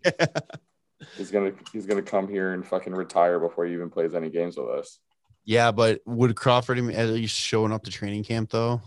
[1.16, 4.56] He's gonna he's gonna come here and fucking retire before he even plays any games
[4.56, 4.98] with us."
[5.46, 8.82] yeah, but would Crawford at least showing up to training camp though?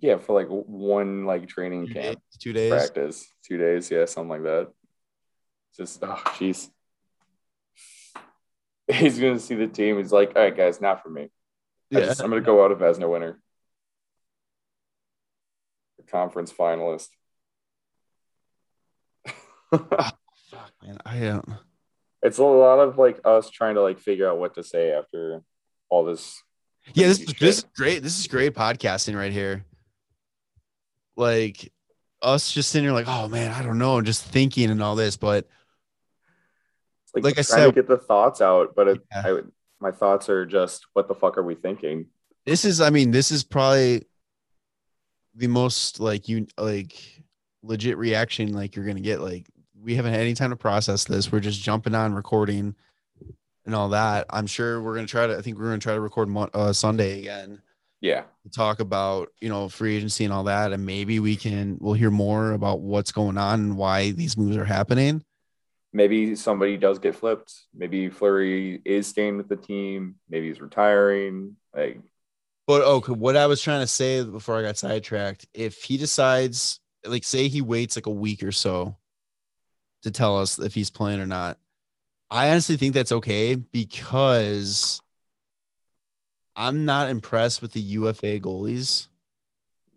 [0.00, 2.70] Yeah, for like one like training Two camp days, two days.
[2.72, 4.72] practice, two days, yeah, something like that.
[5.76, 6.70] Just oh jeez.
[8.90, 9.98] he's gonna see the team.
[9.98, 11.28] He's like, all right, guys, not for me.
[11.90, 12.06] Yeah.
[12.06, 13.38] just, I'm gonna go out of Vezina winner.
[16.04, 17.08] The conference finalist.
[19.72, 20.12] Ah,
[20.50, 20.98] fuck, man.
[21.04, 21.48] I don't.
[22.22, 25.42] it's a lot of like us trying to like figure out what to say after
[25.88, 26.42] all this.
[26.94, 28.02] Yeah, this is this is great.
[28.02, 29.64] This is great podcasting right here.
[31.16, 31.72] Like
[32.20, 35.16] us just sitting here like, oh man, I don't know, just thinking and all this,
[35.16, 35.46] but
[37.14, 39.22] like, Like I said- to get the thoughts out, but it, Yeah.
[39.26, 39.40] I,
[39.80, 42.06] my thoughts are just, what the fuck are we thinking?
[42.44, 44.04] this is i mean this is probably
[45.34, 47.22] the most like you like
[47.62, 49.46] legit reaction like you're gonna get like
[49.80, 52.74] we haven't had any time to process this we're just jumping on recording
[53.64, 56.00] and all that i'm sure we're gonna try to i think we're gonna try to
[56.00, 57.62] record Mon- uh, sunday again
[58.00, 58.24] Yeah,
[58.54, 62.10] talk about you know free agency and all that and maybe we can we'll hear
[62.10, 65.24] more about what's going on and why these moves are happening
[65.92, 67.54] maybe somebody does get flipped.
[67.74, 70.16] Maybe Fleury is staying with the team.
[70.28, 71.56] Maybe he's retiring.
[71.74, 72.00] Like,
[72.72, 75.98] But oh, okay, what I was trying to say before I got sidetracked, if he
[75.98, 78.96] decides, like, say he waits like a week or so
[80.04, 81.58] to tell us if he's playing or not,
[82.30, 85.02] I honestly think that's okay because
[86.56, 89.08] I'm not impressed with the UFA goalies.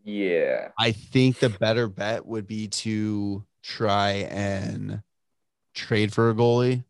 [0.04, 5.02] yeah, I think the better bet would be to try and
[5.74, 6.84] trade for a goalie.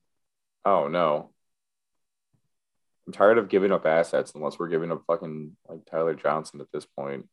[0.65, 1.29] oh no.
[3.07, 6.67] I'm tired of giving up assets unless we're giving up fucking like Tyler Johnson at
[6.73, 7.27] this point.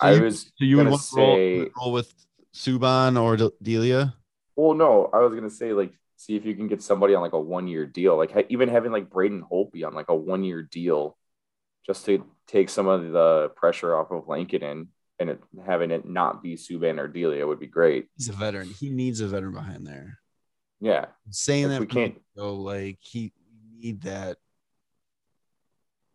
[0.00, 2.14] So I you- was So you would gonna want to roll, say, roll with
[2.54, 4.14] Subban or De- Delia?
[4.56, 7.32] well, no, I was gonna say like see if you can get somebody on like
[7.32, 10.42] a one year deal, like ha- even having like Braden Holtby on like a one
[10.42, 11.16] year deal,
[11.86, 14.88] just to take some of the pressure off of Lankinen
[15.20, 18.06] and it, having it not be Subban or Delia would be great.
[18.16, 18.68] He's a veteran.
[18.68, 20.18] He needs a veteran behind there.
[20.80, 23.32] Yeah, I'm saying If that we can't- get-go, like he
[23.76, 24.38] need that,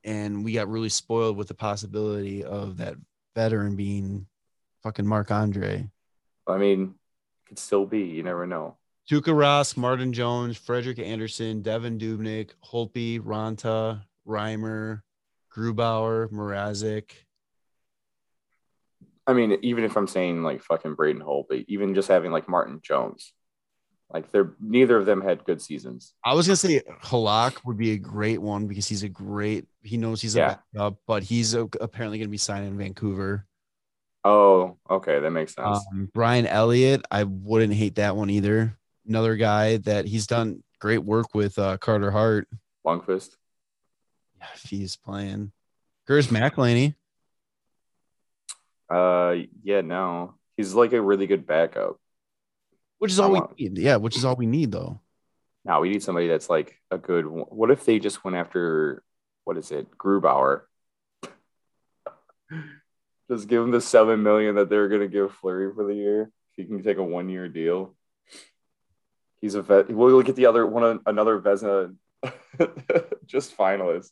[0.04, 2.96] and we got really spoiled with the possibility of that
[3.36, 4.28] veteran being
[4.84, 5.90] fucking Marc Andre,
[6.48, 6.96] I mean,
[7.48, 8.02] could still be.
[8.02, 8.78] You never know.
[9.10, 15.02] Tuukka Rask, Martin Jones, Frederik Andersen, Devan Dubnyk, Holtby, Raanta, Reimer,
[15.54, 17.12] Grubauer, Mrazek.
[19.28, 22.80] I mean, even if I'm saying like fucking Braden Holtby, even just having like Martin
[22.82, 23.34] Jones,
[24.14, 26.14] like they're neither of them had good seasons.
[26.24, 29.66] I was gonna say Halak would be a great one because he's a great.
[29.82, 30.58] He knows he's Yeah.
[30.74, 33.46] a backup, but he's uh, apparently gonna be signed in Vancouver.
[34.24, 35.84] Oh, okay, that makes sense.
[35.92, 38.78] Um, Brian Elliott, I wouldn't hate that one either.
[39.06, 42.48] Another guy that he's done great work with uh, Carter Hart.
[42.86, 43.36] Lundqvist.
[44.56, 45.52] If he's playing,
[46.08, 46.96] Curtis McElhinney.
[48.90, 51.98] Uh, yeah, no, he's like a really good backup.
[53.00, 53.78] Which is all we oh, need.
[53.78, 55.00] Yeah, which is all we need though.
[55.66, 57.26] Now we need somebody that's like a good.
[57.26, 59.04] What if they just went after
[59.44, 60.62] what is it, Grubauer?
[63.30, 66.32] just give him the seven million that they're gonna give Fleury for the year.
[66.56, 67.96] He can take a one year deal.
[69.42, 69.90] He's a vet.
[69.90, 71.96] We'll get the other one, another Vezina,
[73.26, 74.12] just finalist.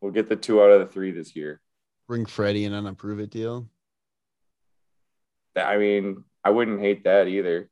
[0.00, 1.60] We'll get the two out of the three this year.
[2.06, 3.66] Bring Freddie in on a prove it deal.
[5.56, 7.70] I mean, I wouldn't hate that either.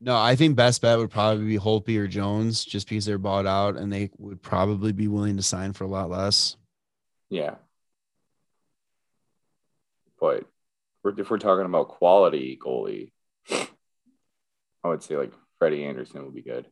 [0.00, 3.46] No, I think best bet would probably be Holtby or Jones, just because they're bought
[3.46, 6.56] out and they would probably be willing to sign for a lot less.
[7.30, 7.54] Yeah.
[10.20, 10.44] But
[11.04, 13.12] if we're talking about quality goalie,
[13.50, 16.66] I would say like Freddie Andersen would be good.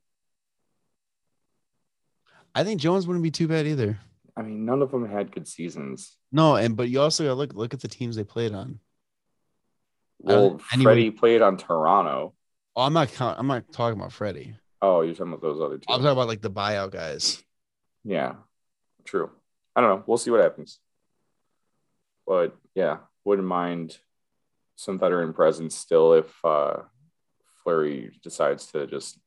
[2.55, 3.99] I think Jones wouldn't be too bad either.
[4.37, 6.17] I mean, none of them had good seasons.
[6.31, 8.79] No, and but you also gotta look look at the teams they played on.
[10.23, 12.35] Well, think anyone- Freddie played on Toronto.
[12.75, 14.55] Oh, I'm not I'm not talking about Freddie.
[14.81, 15.85] Oh, you're talking about those other two.
[15.89, 17.43] I'm talking about like the buyout guys.
[18.05, 18.35] Yeah,
[19.05, 19.31] true.
[19.77, 20.05] I don't know.
[20.07, 20.79] We'll see what happens.
[22.27, 23.99] But yeah, wouldn't mind
[24.77, 26.79] some veteran presence still if uh,
[27.63, 29.19] Fleury decides to just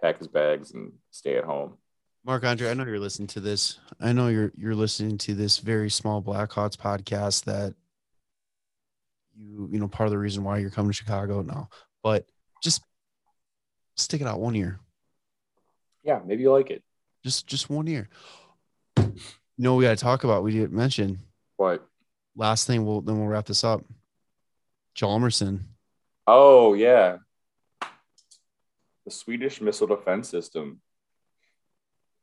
[0.00, 1.76] pack his bags and stay at home.
[2.24, 3.78] Marc Andre, I know you're listening to this.
[4.00, 7.74] I know you're you're listening to this very small Blackhawks podcast that
[9.40, 11.68] you you know part of the reason why you're coming to Chicago now.
[12.02, 12.26] But
[12.62, 12.82] just
[13.96, 14.80] stick it out one year.
[16.02, 16.82] Yeah, maybe you like it.
[17.24, 18.08] Just just one year.
[18.96, 19.14] You
[19.58, 20.42] know we gotta talk about.
[20.42, 21.18] We didn't mention
[21.56, 21.86] What?
[22.36, 23.84] last thing we'll then we'll wrap this up.
[24.96, 25.64] Hjalmarsson.
[26.26, 27.18] Oh yeah,
[29.04, 30.80] the Swedish missile defense system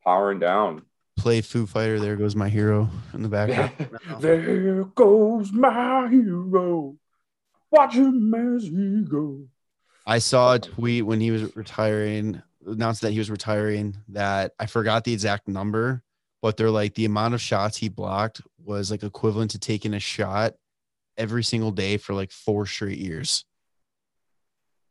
[0.03, 0.83] powering down.
[1.17, 1.99] Play Foo Fighter.
[1.99, 3.71] There goes my hero in the background.
[4.19, 6.95] there goes my hero.
[7.77, 9.45] Watch him as he goes.
[10.05, 14.65] I saw a tweet when he was retiring announced that he was retiring, that I
[14.65, 16.03] forgot the exact number,
[16.41, 19.99] but they're like the amount of shots he blocked was like equivalent to taking a
[19.99, 20.55] shot
[21.17, 23.45] every single day for like four straight years.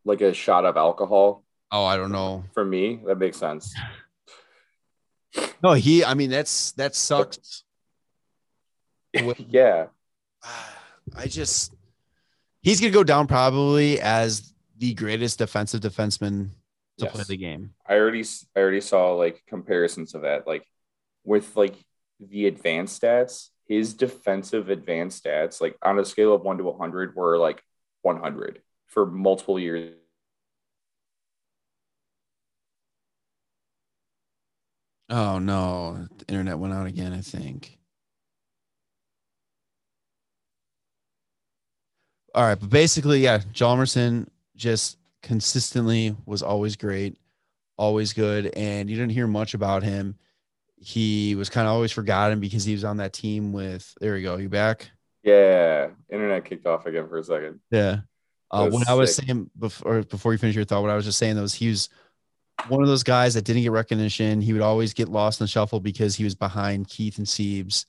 [0.05, 1.45] Like a shot of alcohol.
[1.71, 2.45] Oh, I don't know.
[2.55, 3.75] For me, that makes sense.
[5.63, 6.05] No, he.
[6.05, 7.65] I mean, that's that sucks.
[9.49, 9.87] yeah.
[11.17, 11.76] I just
[12.67, 16.49] he's gonna go down probably as the greatest defensive defenseman
[16.99, 17.13] to Yes.
[17.13, 17.73] play the game.
[17.87, 18.25] I already
[18.57, 20.49] I already saw like comparisons of that.
[20.49, 20.67] Like
[21.25, 21.77] with like
[22.19, 27.15] the advanced stats, his defensive advanced stats, like on a scale of one to hundred,
[27.15, 27.63] were like
[28.03, 29.95] one hundred for multiple years.
[35.09, 37.13] Oh no, the internet went out again.
[37.13, 37.79] I think.
[42.37, 47.17] All right, but basically, yeah, Hjalmarsson just consistently was always great,
[47.79, 50.17] always good, and you didn't hear much about him.
[50.77, 53.91] He was kind of always forgotten because he was on that team with.
[54.03, 54.37] There we go.
[54.37, 54.91] You back?
[55.23, 57.61] Yeah, internet kicked off again for a second.
[57.71, 58.01] Yeah.
[58.51, 61.07] Uh, That's what I was saying before before you finish your thought, what I was
[61.07, 61.89] just saying though is he was
[62.69, 64.43] one of those guys that didn't get recognition.
[64.43, 67.87] He would always get lost in the shuffle because he was behind Keith and Seabs.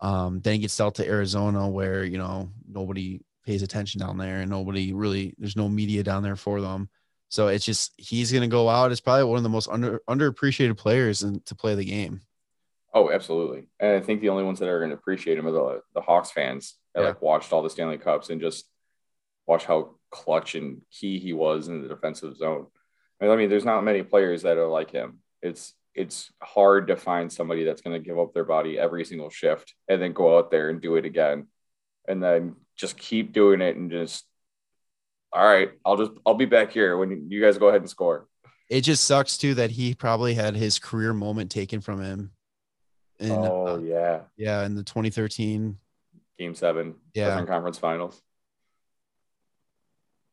[0.00, 4.40] Um, then he gets dealt to Arizona where you know nobody pays attention down there
[4.40, 6.88] and nobody really there's no media down there for them.
[7.28, 10.76] So it's just he's gonna go out as probably one of the most under underappreciated
[10.76, 12.20] players and to play the game.
[12.92, 13.68] Oh, absolutely.
[13.78, 16.00] And I think the only ones that are going to appreciate him are the, the
[16.00, 17.08] Hawks fans that Yeah.
[17.08, 18.64] like watched all the Stanley Cups and just
[19.46, 22.68] watch how clutch and key he was in the defensive zone.
[23.20, 25.18] I mean, there's not many players that are like him.
[25.42, 29.30] It's it's hard to find somebody that's going to give up their body every single
[29.30, 31.48] shift and then go out there and do it again,
[32.08, 34.24] and then just keep doing it and just.
[35.32, 38.26] All right, I'll just I'll be back here when you guys go ahead and score.
[38.70, 42.32] It just sucks too that he probably had his career moment taken from him.
[43.18, 45.78] In, oh uh, yeah, yeah, in the 2013
[46.38, 47.44] Game Seven, Yeah.
[47.44, 48.20] Conference Finals.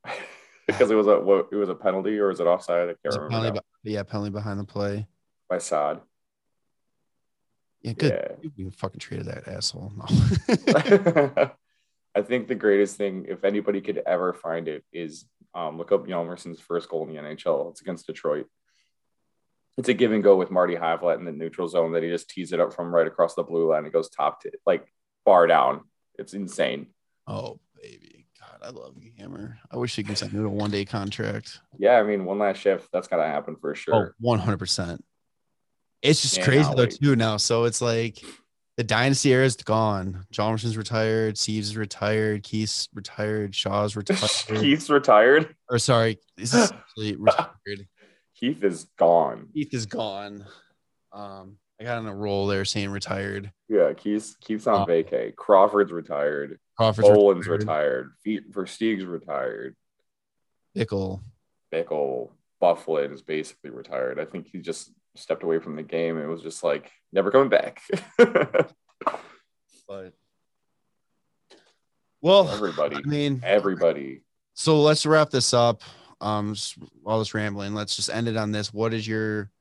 [0.67, 2.89] because it was a what, it was a penalty or was it offside?
[2.89, 5.07] I can't remember penalty, be- yeah, penalty behind the play.
[5.49, 6.01] by Saad.
[7.81, 8.11] Yeah, good.
[8.11, 8.35] Yeah.
[8.41, 9.93] You you fucking treated that asshole.
[9.95, 11.51] No.
[12.15, 16.05] I think the greatest thing, if anybody could ever find it, is um, look up
[16.05, 17.71] Hjalmarsson's first goal in the NHL.
[17.71, 18.47] It's against Detroit.
[19.77, 22.29] It's a give and go with Marty Havlat in the neutral zone that he just
[22.29, 23.85] tees it up from right across the blue line.
[23.85, 24.85] It goes top to like
[25.25, 25.81] far down.
[26.19, 26.87] It's insane.
[27.27, 28.27] oh, baby.
[28.39, 29.57] God, I love you, Hammer.
[29.71, 31.59] I wish he could sign me a one day contract.
[31.79, 34.15] Yeah, I mean, one last shift, that's gotta happen for sure.
[34.23, 34.99] Oh, 100%.
[36.01, 36.99] It's just Man, crazy though, wait.
[37.01, 37.37] too, now.
[37.37, 38.21] So it's like
[38.77, 40.25] the dynasty era is gone.
[40.31, 41.35] Johnson's retired.
[41.35, 42.43] Seabs is retired.
[42.43, 43.53] Keith's retired.
[43.55, 44.29] Shaw's retired.
[44.61, 45.55] Keith's retired.
[45.69, 47.87] or sorry, this is actually retired.
[48.35, 49.49] Keith is gone.
[49.53, 50.45] Keith is gone.
[51.11, 53.51] Um, I got on a roll there saying retired.
[53.69, 54.85] Yeah, Keith's Keith's on Oh.
[54.85, 55.35] vacay.
[55.35, 56.59] Crawford's retired.
[56.77, 58.11] Crawford's Bolland's retired.
[58.25, 58.51] retired.
[58.51, 59.75] Versteeg's retired.
[60.75, 61.21] Bickell.
[61.71, 64.19] Bickell, Byfuglien is basically retired.
[64.19, 66.17] I think he just stepped away from the game.
[66.17, 67.81] It was just like never coming back.
[69.87, 70.13] But
[72.21, 72.95] well, Everybody.
[72.95, 74.21] I mean, Everybody.
[74.53, 75.81] so let's wrap this up.
[76.21, 76.55] Um,
[77.05, 77.73] all this rambling.
[77.75, 78.73] Let's just end it on this.
[78.73, 79.51] What is your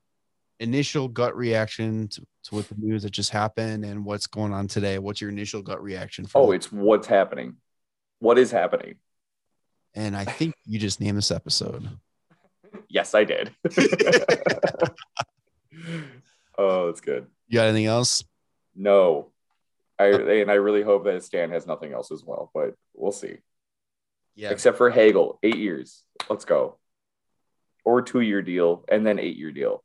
[0.61, 4.69] initial gut reaction to, to what the news that just happened and what's going on
[4.69, 5.01] today?
[5.01, 6.25] What's your initial gut reaction?
[6.25, 7.57] For Oh, the- it's what's happening.
[8.21, 8.95] What is happening?
[9.95, 11.89] and I think you just named this episode.
[12.89, 13.51] Yes, I did.
[16.59, 17.27] oh, that's good.
[17.49, 18.25] You got anything else?
[18.75, 19.31] No.
[19.99, 23.37] I and I really hope that Stan has nothing else as well, but we'll see.
[24.35, 24.51] Yeah.
[24.51, 26.03] Except for Hagel, eight years.
[26.29, 26.79] Let's go.
[27.85, 29.85] Or two year deal and then eight year deal.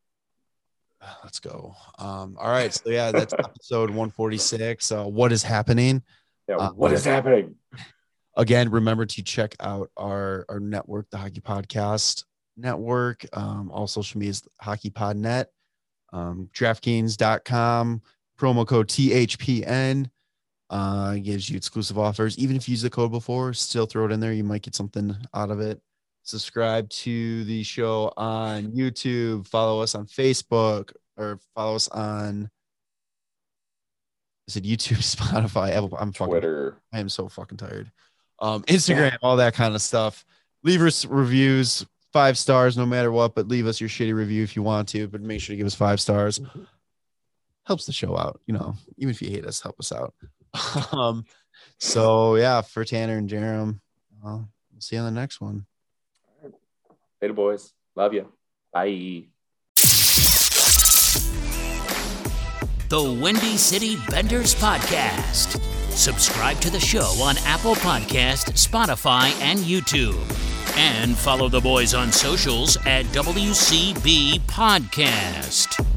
[1.24, 1.76] Let's go.
[2.00, 2.74] Um, all right.
[2.74, 4.92] So yeah, that's episode 146.
[4.92, 6.02] Uh, what is happening?
[6.50, 7.56] Yeah, Uh, what is happening?
[8.38, 12.24] again remember to check out our our network the hockey podcast
[12.56, 15.50] network um all social medias hockey pod net
[16.18, 18.02] um draftkings.com
[18.40, 20.10] promo code thpn
[20.70, 24.12] uh gives you exclusive offers even if you use the code before still throw it
[24.12, 25.80] in there you might get something out of it
[26.24, 32.50] subscribe to the show on youtube follow us on facebook or follow us on
[34.48, 36.78] is it youtube spotify Apple, i'm fucking Twitter.
[36.92, 37.92] I am so fucking tired.
[38.40, 40.26] Um, Instagram, all that kind of stuff.
[40.64, 44.56] Leave us reviews, five stars no matter what, but leave us your shitty review if
[44.56, 46.40] you want to, but make sure to give us five stars.
[46.40, 46.64] Mm-hmm.
[47.66, 50.14] Helps the show out, you know, even if you hate us, help us out.
[50.92, 51.26] um,
[51.80, 53.80] so yeah, for Tanner and Jarom,
[54.24, 54.48] we'll
[54.80, 55.66] see you on the next one.
[57.22, 57.74] Later, boys.
[57.96, 58.32] Love you.
[58.72, 59.26] Bye.
[62.90, 65.62] The Windy City Benders Podcast.
[65.92, 70.16] Subscribe to the show on Apple Podcast, Spotify, and YouTube
[70.80, 75.97] and follow the boys on socials at WCB Podcast.